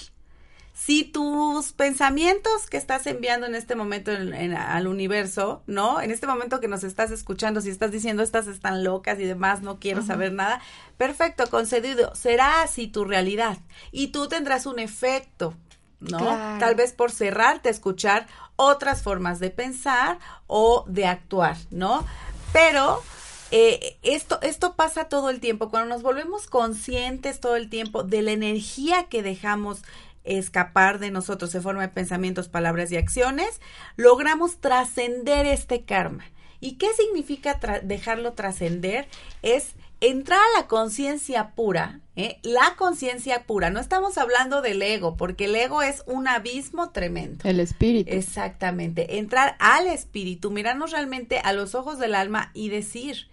[0.78, 6.00] si tus pensamientos que estás enviando en este momento al universo, ¿no?
[6.00, 9.60] En este momento que nos estás escuchando, si estás diciendo estas están locas y demás,
[9.60, 10.62] no quiero saber nada,
[10.96, 13.58] perfecto, concedido, será así tu realidad
[13.90, 15.54] y tú tendrás un efecto,
[15.98, 16.24] ¿no?
[16.60, 22.06] Tal vez por cerrarte a escuchar otras formas de pensar o de actuar, ¿no?
[22.52, 23.02] Pero
[23.50, 28.22] eh, esto, esto pasa todo el tiempo, cuando nos volvemos conscientes todo el tiempo de
[28.22, 29.82] la energía que dejamos
[30.28, 33.60] escapar de nosotros en forma de pensamientos, palabras y acciones,
[33.96, 36.24] logramos trascender este karma.
[36.60, 39.06] ¿Y qué significa dejarlo trascender?
[39.42, 42.38] Es entrar a la conciencia pura, ¿eh?
[42.42, 43.70] la conciencia pura.
[43.70, 47.48] No estamos hablando del ego, porque el ego es un abismo tremendo.
[47.48, 48.12] El espíritu.
[48.12, 49.18] Exactamente.
[49.18, 53.28] Entrar al espíritu, mirarnos realmente a los ojos del alma y decir,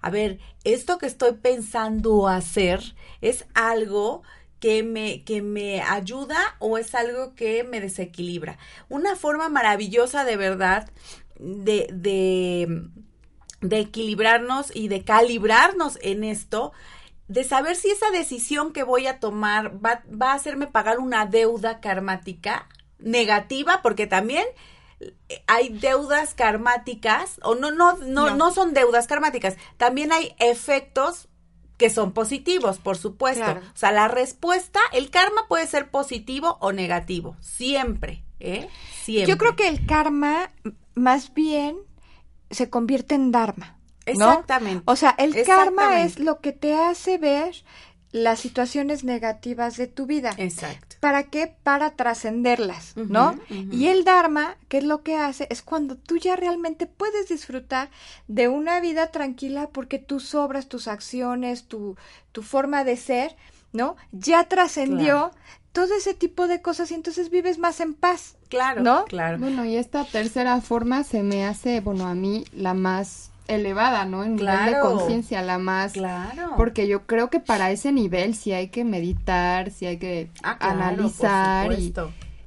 [0.00, 4.22] a ver, esto que estoy pensando hacer es algo
[4.60, 8.58] que me, que me ayuda o es algo que me desequilibra.
[8.88, 10.90] Una forma maravillosa de verdad
[11.38, 12.88] de, de,
[13.60, 16.72] de equilibrarnos y de calibrarnos en esto,
[17.28, 21.26] de saber si esa decisión que voy a tomar va, va a hacerme pagar una
[21.26, 24.46] deuda karmática negativa, porque también
[25.46, 31.28] hay deudas karmáticas, o no, no, no, no, son deudas karmáticas, también hay efectos
[31.76, 33.50] que son positivos, por supuesto.
[33.50, 38.68] O sea, la respuesta, el karma puede ser positivo o negativo, siempre, ¿eh?
[39.02, 39.30] Siempre.
[39.30, 40.50] Yo creo que el karma
[40.94, 41.76] más bien
[42.50, 43.78] se convierte en dharma.
[44.06, 44.82] Exactamente.
[44.86, 47.64] O sea, el karma es lo que te hace ver
[48.16, 50.34] las situaciones negativas de tu vida.
[50.38, 50.96] Exacto.
[51.00, 51.54] ¿Para qué?
[51.62, 53.38] Para trascenderlas, ¿no?
[53.50, 55.46] Y el Dharma, ¿qué es lo que hace?
[55.50, 57.90] Es cuando tú ya realmente puedes disfrutar
[58.26, 61.96] de una vida tranquila porque tus obras, tus acciones, tu,
[62.32, 63.36] tu forma de ser,
[63.72, 63.96] ¿no?
[64.12, 65.30] Ya trascendió
[65.72, 68.36] todo ese tipo de cosas y entonces vives más en paz.
[68.48, 69.04] Claro, ¿no?
[69.04, 69.38] Claro.
[69.38, 74.24] Bueno, y esta tercera forma se me hace, bueno, a mí la más elevada, ¿no?
[74.24, 75.92] En nivel de conciencia, la más.
[75.92, 76.54] Claro.
[76.56, 80.56] Porque yo creo que para ese nivel sí hay que meditar, sí hay que ah,
[80.60, 81.92] analizar y,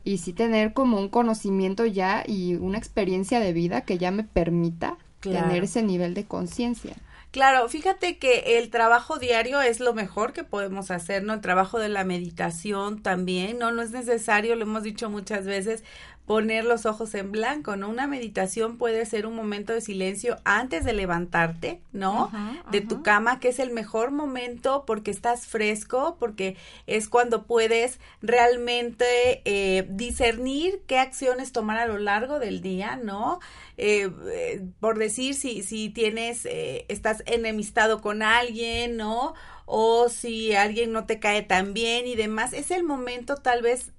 [0.03, 4.23] y sí tener como un conocimiento ya y una experiencia de vida que ya me
[4.23, 6.95] permita tener ese nivel de conciencia.
[7.31, 11.33] Claro, fíjate que el trabajo diario es lo mejor que podemos hacer, ¿no?
[11.33, 13.71] El trabajo de la meditación también, ¿no?
[13.71, 15.83] No es necesario, lo hemos dicho muchas veces,
[16.29, 17.89] poner los ojos en blanco, ¿no?
[17.89, 22.31] Una meditación puede ser un momento de silencio antes de levantarte, ¿no?
[22.71, 27.99] De tu cama, que es el mejor momento porque estás fresco, porque es cuando puedes
[28.21, 33.39] realmente eh, discernir qué acciones tomar a lo largo del día, ¿no?
[33.77, 36.47] Eh, eh, por decir, si, si tienes,
[36.89, 39.33] estás enemistado con alguien, ¿no?
[39.65, 43.93] O si alguien no te cae tan bien y demás, es el momento tal vez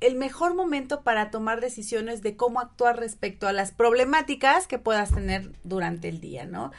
[0.00, 5.12] el mejor momento para tomar decisiones de cómo actuar respecto a las problemáticas que puedas
[5.12, 6.72] tener durante el día, ¿no?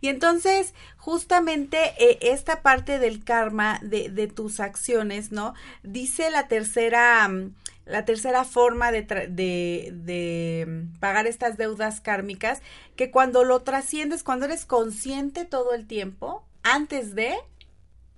[0.00, 5.54] Y entonces, justamente eh, esta parte del karma de, tus acciones, ¿no?
[5.82, 12.62] Dice la tercera, mm, la tercera forma de mm, pagar estas deudas kármicas,
[12.96, 17.34] que cuando lo trasciendes, cuando eres consciente todo el tiempo, antes de,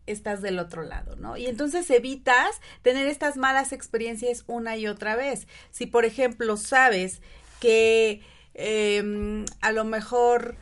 [0.06, 1.36] estás del otro lado, ¿no?
[1.36, 5.46] Y entonces evitas tener estas malas experiencias una y otra vez.
[5.70, 7.20] Si, por ejemplo, sabes
[7.60, 8.22] que
[8.54, 10.56] em, a lo mejor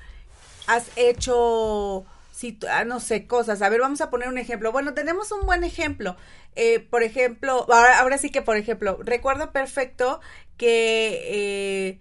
[0.66, 3.62] has hecho, si, ah, no sé, cosas.
[3.62, 4.72] A ver, vamos a poner un ejemplo.
[4.72, 6.16] Bueno, tenemos un buen ejemplo.
[6.56, 10.20] Eh, por ejemplo, ahora, ahora, sí que, por ejemplo, recuerdo perfecto
[10.56, 11.22] que...
[11.24, 11.98] Eh,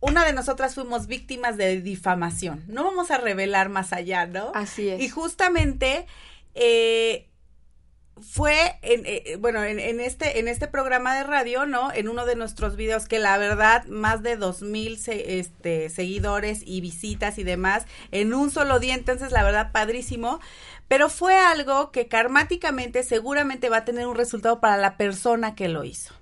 [0.00, 2.64] una de nosotras fuimos víctimas de difamación.
[2.68, 4.52] No vamos a revelar más allá, ¿no?
[4.54, 5.00] Así es.
[5.00, 6.06] Y justamente
[6.58, 7.28] eh,
[8.20, 12.34] fue en, eh, bueno en, este en este programa de radio no en uno de
[12.34, 17.86] nuestros videos que la verdad más de dos mil este seguidores y visitas y demás
[18.10, 20.40] en un solo día entonces la verdad padrísimo.
[20.88, 25.68] Pero fue algo que karmáticamente seguramente va a tener un resultado para la persona que
[25.68, 26.14] lo hizo.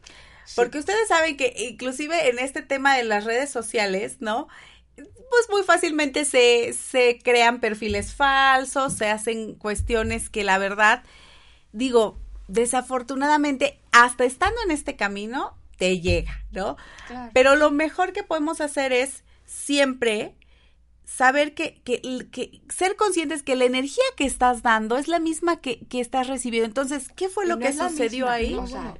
[0.57, 4.49] Porque ustedes saben que inclusive en este tema de las redes sociales no
[5.31, 11.03] pues muy fácilmente se, se crean perfiles falsos, se hacen cuestiones que la verdad,
[11.73, 16.77] digo, desafortunadamente, hasta estando en este camino, te llega, ¿no?
[17.33, 20.35] Pero lo mejor que podemos hacer es siempre
[21.05, 25.61] saber que, que, que, ser conscientes que la energía que estás dando es la misma
[25.61, 26.67] que, que estás recibiendo.
[26.67, 28.55] Entonces, ¿qué fue lo que sucedió ahí?
[28.55, 28.97] O sea,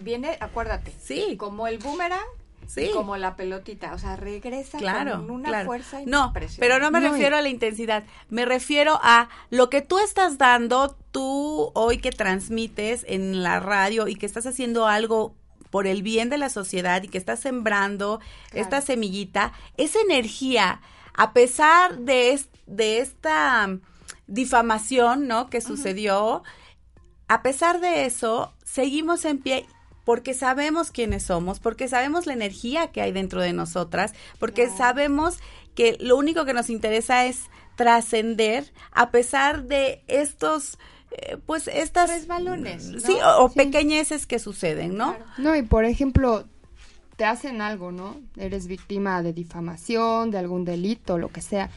[0.00, 1.36] viene, acuérdate, sí.
[1.36, 2.26] como el boomerang
[2.68, 2.90] Sí.
[2.92, 7.42] Como la pelotita, o sea, regresa con una fuerza No, pero no me refiero a
[7.42, 13.42] la intensidad, me refiero a lo que tú estás dando, tú hoy que transmites en
[13.42, 15.34] la radio y que estás haciendo algo
[15.70, 18.20] por el bien de la sociedad y que estás sembrando
[18.52, 20.82] esta semillita, esa energía,
[21.14, 23.78] a pesar de, de esta
[24.26, 25.48] difamación, ¿no?
[25.48, 26.42] Que sucedió,
[27.28, 29.66] a pesar de eso, seguimos en pie
[30.08, 35.36] porque sabemos quiénes somos, porque sabemos la energía que hay dentro de nosotras, porque sabemos
[35.74, 40.78] que lo único que nos interesa es trascender a pesar de estos
[41.10, 43.00] eh, pues estas Resbalones, ¿no?
[43.00, 43.56] sí o, o Sí.
[43.56, 45.30] pequeñeces que suceden no Claro.
[45.36, 46.46] No, y por ejemplo,
[47.18, 48.16] te hacen algo, ¿no?
[48.38, 51.68] Eres víctima de difamación, de algún delito, lo que sea.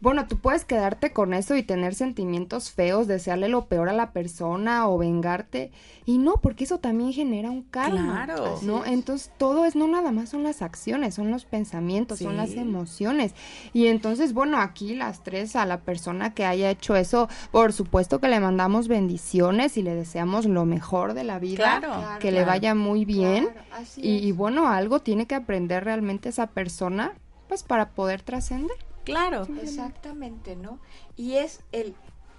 [0.00, 4.12] Bueno, tú puedes quedarte con eso y tener sentimientos feos, desearle lo peor a la
[4.12, 5.70] persona o vengarte.
[6.04, 8.24] Y no, porque eso también genera un karma.
[8.26, 8.58] Claro.
[8.62, 8.84] ¿No?
[8.84, 13.34] Entonces todo es, no nada más son las acciones, son los pensamientos, son las emociones.
[13.72, 18.20] Y entonces, bueno, aquí las tres, a la persona que haya hecho eso, por supuesto
[18.20, 21.56] que le mandamos bendiciones y le deseamos lo mejor de la vida.
[21.56, 23.46] Claro, Claro, que le vaya muy bien.
[23.46, 27.14] Claro, Y, y bueno, algo tiene que aprender realmente esa persona,
[27.48, 28.76] pues para poder trascender.
[29.06, 30.78] Claro Exactamente, ¿no?
[31.16, 31.94] Y es el,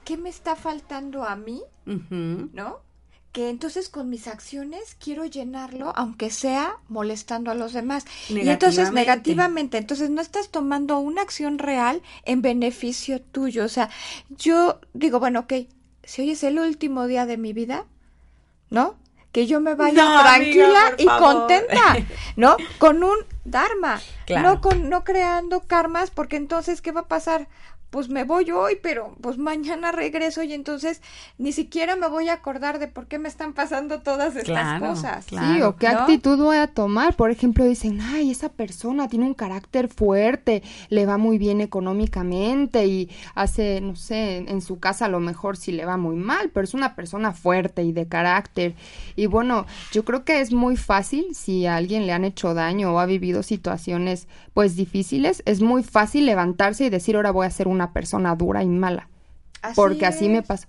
[0.05, 1.61] ¿qué me está faltando a mí?
[1.85, 2.79] ¿No?
[3.31, 8.05] Que entonces con mis acciones quiero llenarlo, aunque sea molestando a los demás.
[8.29, 8.93] Y entonces Negativamente.
[8.93, 13.63] negativamente, entonces no estás tomando una acción real en beneficio tuyo.
[13.63, 13.89] O sea,
[14.29, 15.53] yo digo, bueno, ok,
[16.03, 17.85] si hoy es el último día de mi vida,
[18.69, 18.95] ¿no?
[19.37, 21.21] Que yo me vaya No, tranquila amiga, y favor.
[21.47, 21.95] contenta,
[22.37, 22.57] ¿no?
[22.79, 24.49] Con un dharma, Claro.
[24.55, 27.47] no con no creando karmas, porque entonces ¿qué va a pasar?
[27.89, 31.01] Pues me voy hoy, pero pues mañana regreso y entonces
[31.37, 34.87] ni siquiera me voy a acordar de por qué me están pasando todas estas Claro,
[34.89, 35.25] cosas.
[35.25, 35.53] claro.
[35.55, 35.99] sí, o qué ¿no?
[35.99, 37.15] actitud voy a tomar.
[37.15, 42.85] Por ejemplo, dicen, ay, esa persona tiene un carácter fuerte, le va muy bien económicamente
[42.85, 46.15] y hace, no sé, en, en su casa a lo mejor sí le va muy
[46.17, 48.75] mal, pero es una persona fuerte y de carácter.
[49.15, 52.93] Y bueno, yo creo que es muy fácil si a alguien le han hecho daño
[52.93, 57.51] o ha vivido situaciones pues difíciles, es muy fácil levantarse y decir, ahora voy a
[57.51, 59.07] ser una persona dura y mala.
[59.75, 60.67] porque así me pasó.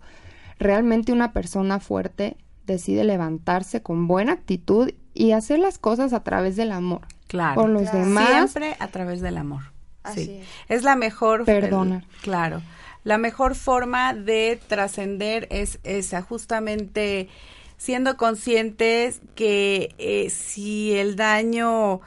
[0.58, 6.56] Realmente una persona fuerte decide levantarse con buena actitud y hacer las cosas a través
[6.56, 7.02] del amor.
[7.28, 7.98] claro Por los Claro.
[7.98, 9.62] demás, siempre a través del amor
[10.02, 10.46] Así sí es.
[10.78, 12.02] es la mejor Perdonar.
[12.02, 12.62] el- claro
[13.04, 17.28] la mejor forma de trascender es esa justamente
[17.76, 22.00] siendo conscientes que eh, si el daño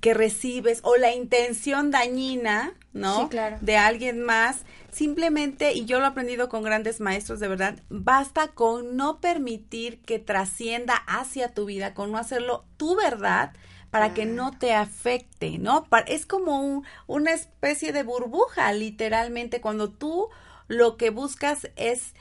[0.00, 3.22] que recibes o la intención dañina, ¿no?
[3.22, 3.58] Sí, claro.
[3.60, 8.48] De alguien más, simplemente, y yo lo he aprendido con grandes maestros de verdad, basta
[8.48, 13.52] con no permitir que trascienda hacia tu vida, con no hacerlo tu verdad
[13.90, 15.86] para que no te afecte, ¿no?
[16.06, 20.28] Es como un- una especie de burbuja, literalmente, cuando tú
[20.68, 22.14] lo que buscas es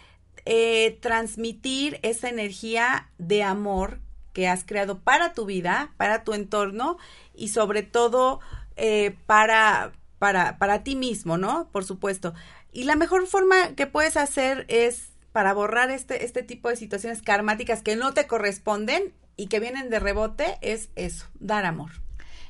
[0.46, 4.00] eh, transmitir esa energía de amor
[4.32, 6.98] que has creado para tu vida, para tu entorno
[7.34, 8.40] y sobre todo
[8.78, 11.70] eh, para, para, para ti mismo, ¿no?
[11.72, 12.34] Por supuesto.
[12.72, 17.22] Y la mejor forma que puedes hacer es para borrar este, este tipo de situaciones
[17.22, 21.92] karmáticas que no te corresponden y que vienen de rebote, es eso, dar amor.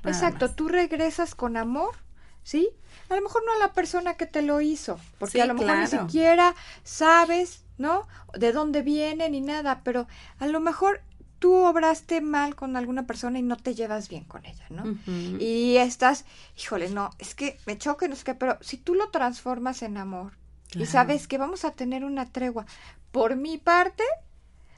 [0.03, 0.55] Exacto, más.
[0.55, 1.95] tú regresas con amor,
[2.43, 2.69] ¿sí?
[3.09, 5.55] A lo mejor no a la persona que te lo hizo, porque Sí, a lo
[5.55, 8.07] mejor ni siquiera sabes, ¿no?
[8.37, 10.07] De dónde viene ni nada, pero
[10.39, 11.01] a lo mejor
[11.45, 14.97] tú obraste mal con alguna persona y no te llevas bien con ella, ¿no?
[15.39, 16.25] Y estás,
[16.57, 19.97] híjole, no, es que me choca, no sé qué, pero si tú lo transformas en
[19.97, 20.33] amor
[20.73, 22.65] y sabes que vamos a tener una tregua,
[23.11, 24.03] por mi parte,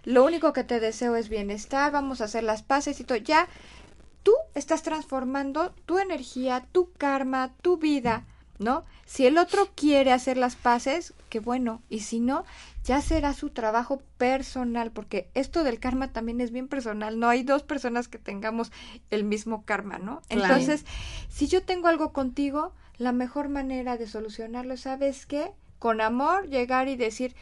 [0.04, 3.48] lo único que te deseo es bienestar, vamos a hacer las paces y todo, ya
[4.24, 8.26] tú estás transformando tu energía, tu karma, tu vida,
[8.60, 8.86] ¿no?
[9.06, 12.46] Si el otro quiere hacer las paces, qué bueno, y si no,
[12.84, 17.44] ya será su trabajo personal, porque esto del karma también es bien personal, no hay
[17.44, 18.72] dos personas que tengamos
[19.10, 20.22] el mismo karma, ¿no?
[20.30, 20.56] Claro.
[20.56, 20.86] Entonces,
[21.30, 25.52] si yo tengo algo contigo, la mejor manera de solucionarlo, ¿sabes qué?
[25.80, 27.36] Con amor, llegar y decir,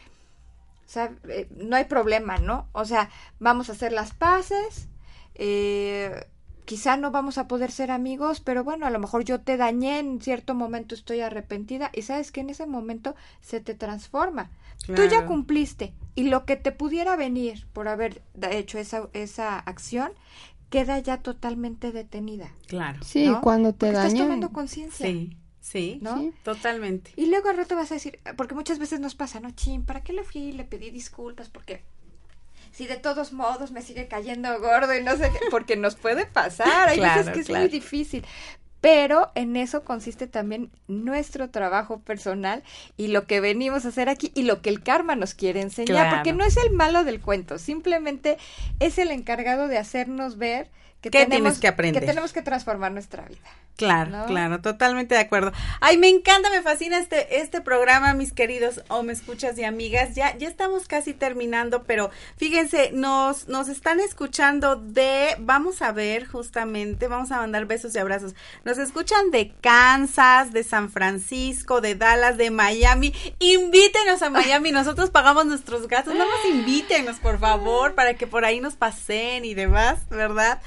[1.28, 2.68] eh, no hay problema, ¿no?
[2.72, 4.88] O sea, vamos a hacer las paces,
[5.34, 6.26] eh,
[6.66, 10.00] quizá no vamos a poder ser amigos, pero bueno, a lo mejor yo te dañé,
[10.00, 14.50] en cierto momento estoy arrepentida y sabes que en ese momento se te transforma.
[14.84, 20.12] Tú ya cumpliste y lo que te pudiera venir por haber hecho esa, esa acción
[20.68, 22.52] queda ya totalmente detenida.
[22.66, 23.00] Claro.
[23.02, 23.40] sí, ¿no?
[23.40, 24.26] cuando te Porque estás dañan.
[24.26, 25.06] tomando conciencia.
[25.06, 26.18] Sí, sí, ¿no?
[26.18, 26.32] Sí.
[26.42, 27.12] totalmente.
[27.16, 29.50] Y luego al rato vas a decir, porque muchas veces nos pasa, ¿no?
[29.52, 31.48] Chin, ¿para qué le fui y le pedí disculpas?
[31.48, 31.84] Porque
[32.76, 36.26] si de todos modos me sigue cayendo gordo y no sé qué, porque nos puede
[36.26, 38.22] pasar, hay veces Claro, que es muy difícil.
[38.82, 42.62] Pero en eso consiste también nuestro trabajo personal
[42.98, 45.86] y lo que venimos a hacer aquí y lo que el karma nos quiere enseñar,
[46.06, 46.16] Claro.
[46.16, 48.36] porque no es el malo del cuento, simplemente
[48.78, 50.70] es el encargado de hacernos ver
[51.00, 52.02] que ¿Qué tenemos tienes que aprender?
[52.02, 53.48] Que tenemos que transformar nuestra vida.
[53.76, 54.26] Claro, ¿no?
[54.26, 55.52] claro, totalmente de acuerdo.
[55.80, 60.14] Ay, me encanta, me fascina este, este programa, mis queridos o me escuchas y amigas.
[60.14, 66.26] Ya, ya estamos casi terminando, pero fíjense, nos, nos están escuchando de, vamos a ver
[66.26, 68.34] justamente, vamos a mandar besos y abrazos.
[68.64, 73.12] Nos escuchan de Kansas, de San Francisco, de Dallas, de Miami.
[73.40, 76.14] Invítenos a Miami, nosotros pagamos nuestros gastos.
[76.14, 80.62] Nada más invítenos, por favor, para que por ahí nos pasen y demás, ¿verdad?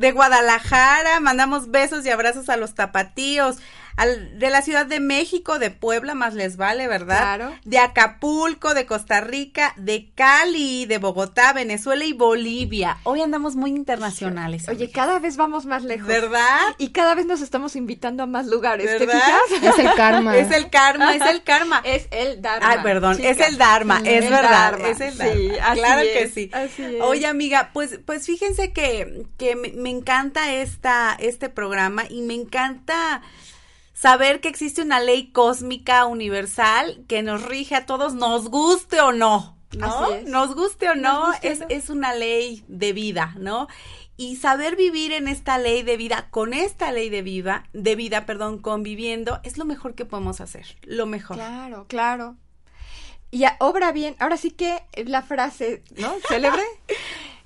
[0.00, 3.58] De Guadalajara, mandamos besos y abrazos a los tapatíos,
[4.00, 7.18] al, de la Ciudad de México, de Puebla, más les vale, ¿verdad?
[7.18, 7.54] Claro.
[7.64, 12.96] De Acapulco, de Costa Rica, de Cali, de Bogotá, Venezuela y Bolivia.
[13.04, 14.68] Hoy andamos muy internacionales.
[14.70, 16.06] Oye, cada vez vamos más lejos.
[16.06, 16.74] ¿verdad?
[16.78, 18.86] Y cada vez nos estamos invitando a más lugares.
[18.86, 19.20] ¿Te ¿Verdad?
[19.48, 19.74] fijas?
[19.74, 20.36] Es el karma.
[20.38, 21.82] Es el karma, es el karma.
[21.90, 22.70] Es el Dharma.
[22.70, 23.30] Ay, perdón, chica.
[23.30, 25.66] es el Dharma, es el verdad, Dharma, es el sí, Dharma.
[25.66, 26.50] así claro que es, sí.
[26.52, 27.02] así es.
[27.02, 32.34] Oye, amiga, pues, pues fíjense que, que me, me encanta esta, este programa y me
[32.34, 33.22] encanta
[34.00, 39.12] saber que existe una ley cósmica universal que nos rige a todos, nos guste o
[39.12, 39.58] no.
[39.76, 40.20] ¿no?
[40.26, 41.66] Nos guste o no, o es, no.
[41.68, 43.68] es una ley de vida, ¿no?
[44.16, 48.26] Y saber vivir en esta ley de vida, con esta ley de vida, de vida,
[48.26, 51.36] perdón, conviviendo, es lo mejor que podemos hacer, lo mejor.
[51.36, 52.36] Claro, claro.
[53.30, 56.12] Y a- obra bien, ahora sí que la frase, ¿no?
[56.28, 56.62] Célebre.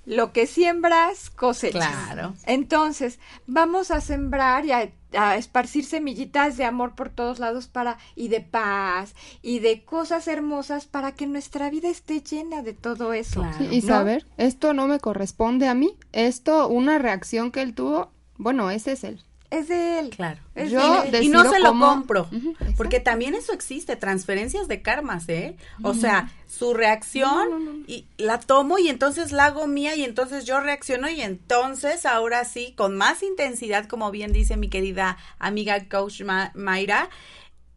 [0.06, 1.86] Lo que siembras, cosechas.
[1.86, 2.34] Claro.
[2.44, 7.98] Entonces, vamos a sembrar y a, a esparcir semillitas de amor por todos lados para,
[8.14, 13.12] y de paz, y de cosas hermosas para que nuestra vida esté llena de todo
[13.12, 13.40] eso.
[13.40, 13.58] Claro.
[13.58, 13.88] Sí, y ¿no?
[13.88, 18.92] saber, esto no me corresponde a mí, esto, una reacción que él tuvo, bueno, ese
[18.92, 19.22] es él.
[19.58, 20.10] Es de él.
[20.10, 20.40] Claro.
[20.54, 21.24] Es Yo de él.
[21.24, 22.28] y no se lo compro,
[22.76, 25.56] porque también eso existe, transferencias de karmas, ¿eh?
[25.82, 30.60] O sea, su reacción y la tomo y entonces la hago mía y entonces yo
[30.60, 36.22] reacciono y entonces ahora sí, con más intensidad, como bien dice mi querida amiga coach
[36.22, 37.10] Ma- Mayra,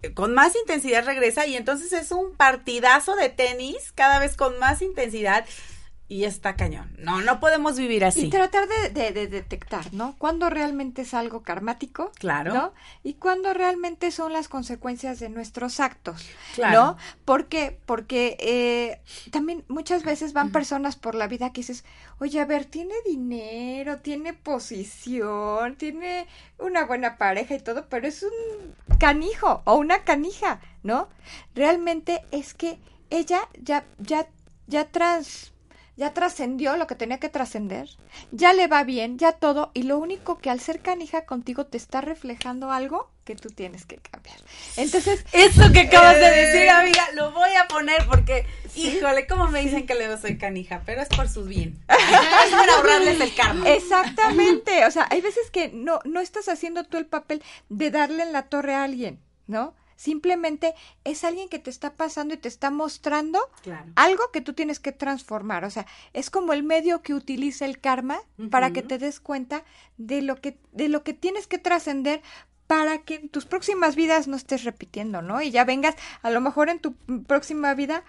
[0.04, 4.60] eh, con más intensidad regresa y entonces es un partidazo de tenis cada vez con
[4.60, 5.44] más intensidad
[6.10, 6.90] y está cañón.
[6.98, 8.28] No, no podemos vivir así.
[8.28, 10.16] Y tratar de, de- de detectar, ¿no?
[10.18, 12.54] Cuándo realmente es algo karmático, Claro.
[12.54, 12.74] ¿no?
[13.04, 16.80] Y cuándo realmente son las consecuencias de nuestros actos, Claro.
[16.82, 16.98] ¿no?
[17.26, 17.78] ¿Por qué?
[17.86, 19.02] Porque eh,
[19.32, 21.84] también muchas veces van personas por la vida que dices,
[22.20, 26.26] oye, a ver, tiene dinero, tiene posición, tiene
[26.58, 31.10] una buena pareja y todo, pero es un canijo o una canija, ¿no?
[31.54, 32.80] Realmente es que
[33.10, 34.28] ella ya, ya,
[34.68, 35.52] ya tras
[35.98, 37.90] ya trascendió lo que tenía que trascender,
[38.32, 41.78] ya le va bien, ya todo, y lo único que al ser canija contigo te
[41.78, 44.38] está reflejando algo que tú tienes que cambiar.
[44.78, 46.46] Entonces, Eso que acabas de Eh.
[46.48, 48.46] decir, amiga, lo voy a poner porque,
[48.76, 50.84] híjole, ¿cómo me dicen que le soy canija?
[50.86, 51.78] Pero es por su bien.
[51.90, 53.68] Es para ahorrarles el karma.
[53.70, 58.24] exactamente, o sea, hay veces que no, no estás haciendo tú el papel de darle
[58.24, 59.74] en la torre a alguien, ¿no?
[59.98, 60.74] Simplemente
[61.04, 63.92] es alguien que te está pasando y te está mostrando Claro.
[63.96, 65.66] algo que tú tienes que transformar.
[65.66, 68.20] O sea, es como el medio que utiliza el karma
[68.52, 69.64] para que te des cuenta
[69.98, 72.22] de lo que, de lo que tienes que trascender
[72.68, 75.42] para que en tus próximas vidas no estés repitiendo, ¿no?
[75.42, 76.96] Y ya vengas, a lo mejor en tu
[77.26, 78.04] próxima vida,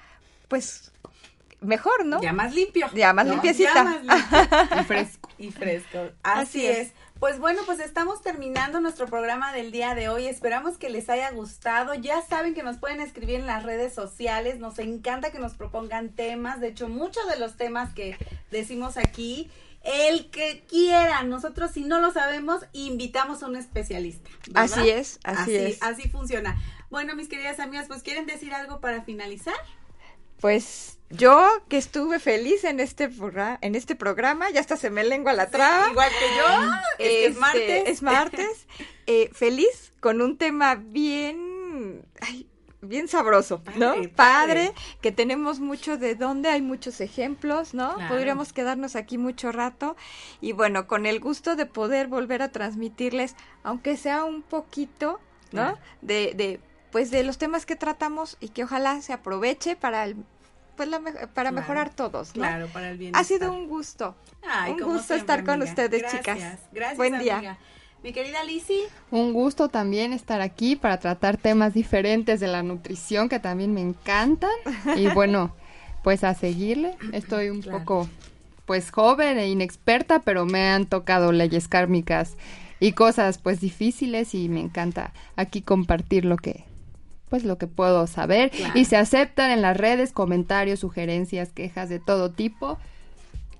[0.48, 0.92] pues,
[1.60, 2.20] mejor, ¿no?
[2.20, 2.88] Ya más limpio.
[2.94, 3.32] Ya más ¿no?
[3.34, 3.72] limpiecita.
[3.74, 4.80] Ya más limpio.
[4.80, 5.28] Y fresco.
[5.38, 5.98] y fresco.
[6.22, 6.78] Así, Así es.
[6.88, 6.92] es.
[7.20, 10.26] Pues bueno, pues estamos terminando nuestro programa del día de hoy.
[10.26, 11.94] Esperamos que les haya gustado.
[11.94, 14.60] Ya saben que nos pueden escribir en las redes sociales.
[14.60, 16.60] Nos encanta que nos propongan temas.
[16.60, 18.16] De hecho, muchos de los temas que
[18.52, 19.50] decimos aquí,
[19.82, 21.28] el que quieran.
[21.28, 24.30] Nosotros, si no lo sabemos, invitamos a un especialista.
[24.46, 24.78] ¿verdad?
[24.78, 25.82] Así es, así es.
[25.82, 26.56] Así funciona.
[26.88, 29.56] Bueno, mis queridas amigas, pues ¿quieren decir algo para finalizar?
[30.40, 35.04] Pues yo que estuve feliz en este, programa, en este programa, ya hasta se me
[35.04, 35.90] lengua la traba.
[35.90, 36.70] Igual que yo.
[36.98, 37.88] Es que es Este, martes.
[37.88, 38.66] Es martes.
[39.10, 42.46] Eh, feliz con un tema bien, ay,
[42.82, 43.94] bien sabroso, ¿no?
[43.94, 44.66] Padre, padre.
[44.66, 47.94] Padre, que tenemos mucho de dónde, hay muchos ejemplos, ¿no?
[47.94, 48.14] Claro.
[48.14, 49.96] Podríamos quedarnos aquí mucho rato
[50.42, 55.20] y bueno, con el gusto de poder volver a transmitirles, aunque sea un poquito,
[55.52, 55.62] ¿no?
[55.62, 55.78] Claro.
[56.02, 56.60] De, de,
[56.90, 60.16] pues de los temas que tratamos y que ojalá se aproveche para el,
[60.76, 61.52] pues la me- para Claro.
[61.52, 62.42] mejorar todos, ¿no?
[62.42, 63.14] Claro, para el bien.
[63.16, 64.14] Ha sido un gusto.
[64.48, 65.70] Ay, un gusto siempre, estar con amiga.
[65.70, 66.58] ustedes, Gracias, chicas.
[66.72, 67.36] Gracias, Buen día.
[67.38, 67.58] amiga.
[68.02, 68.82] Mi querida Lizzy.
[69.10, 73.80] Un gusto también estar aquí para tratar temas diferentes de la nutrición que también me
[73.80, 74.50] encantan.
[74.96, 75.54] Y bueno,
[76.04, 76.96] pues a seguirle.
[77.12, 77.80] Estoy un Claro.
[77.80, 78.08] poco
[78.66, 82.36] pues joven e inexperta, pero me han tocado leyes kármicas
[82.80, 86.66] y cosas pues difíciles y me encanta aquí compartir lo que
[87.28, 88.72] pues lo que puedo saber Claro.
[88.78, 92.78] y se aceptan en las redes comentarios, sugerencias, quejas de todo tipo.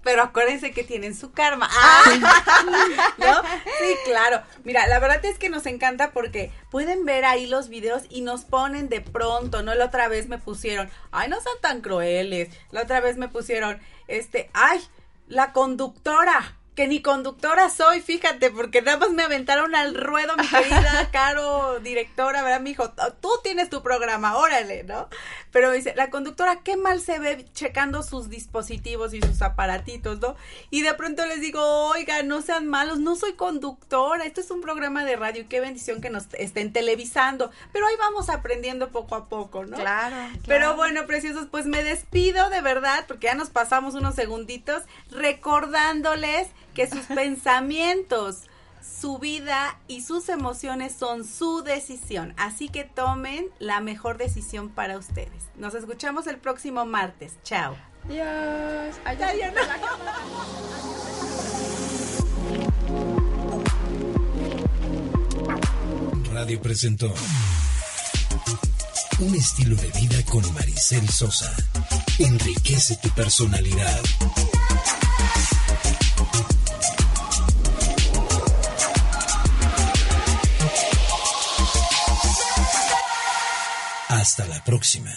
[0.04, 1.68] pero acuérdense que tienen su karma.
[1.70, 2.02] Ah,
[3.18, 3.34] ¿No?
[3.78, 4.40] Sí, claro.
[4.64, 8.44] Mira, la verdad es que nos encanta porque pueden ver ahí los videos y nos
[8.44, 9.74] ponen de pronto, ¿no?
[9.74, 12.48] La otra vez me pusieron, ay, no son tan crueles.
[12.70, 14.80] La otra vez me pusieron, este, ay,
[15.26, 20.46] la conductora que ni conductora soy, fíjate, porque nada más me aventaron al ruedo, mi
[20.46, 22.60] querida Caro, directora, ¿verdad?
[22.60, 25.08] Me dijo, tú tienes tu programa, órale, ¿no?
[25.50, 30.36] Pero dice, la conductora, qué mal se ve checando sus dispositivos y sus aparatitos, ¿no?
[30.70, 34.60] Y de pronto les digo, oiga, no sean malos, no soy conductora, esto es un
[34.60, 39.16] programa de radio y qué bendición que nos estén televisando, pero ahí vamos aprendiendo poco
[39.16, 39.78] a poco, ¿no?
[39.78, 40.14] Claro.
[40.46, 46.46] Pero bueno, preciosos, pues me despido de verdad, porque ya nos pasamos unos segunditos recordándoles
[46.78, 48.42] que sus pensamientos,
[48.80, 52.34] su vida y sus emociones son su decisión.
[52.36, 55.48] Así que tomen la mejor decisión para ustedes.
[55.56, 57.32] Nos escuchamos el próximo martes.
[57.42, 57.76] Chao.
[58.04, 58.94] Adiós.
[59.04, 59.54] Adiós.
[66.32, 67.12] Radio presentó
[69.18, 71.52] Un estilo de vida con Maricel Sosa.
[72.20, 74.00] Enriquece tu personalidad.
[84.08, 85.12] Hasta la próxima.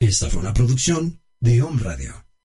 [0.00, 2.31] Esta fue una producción de Home Radio.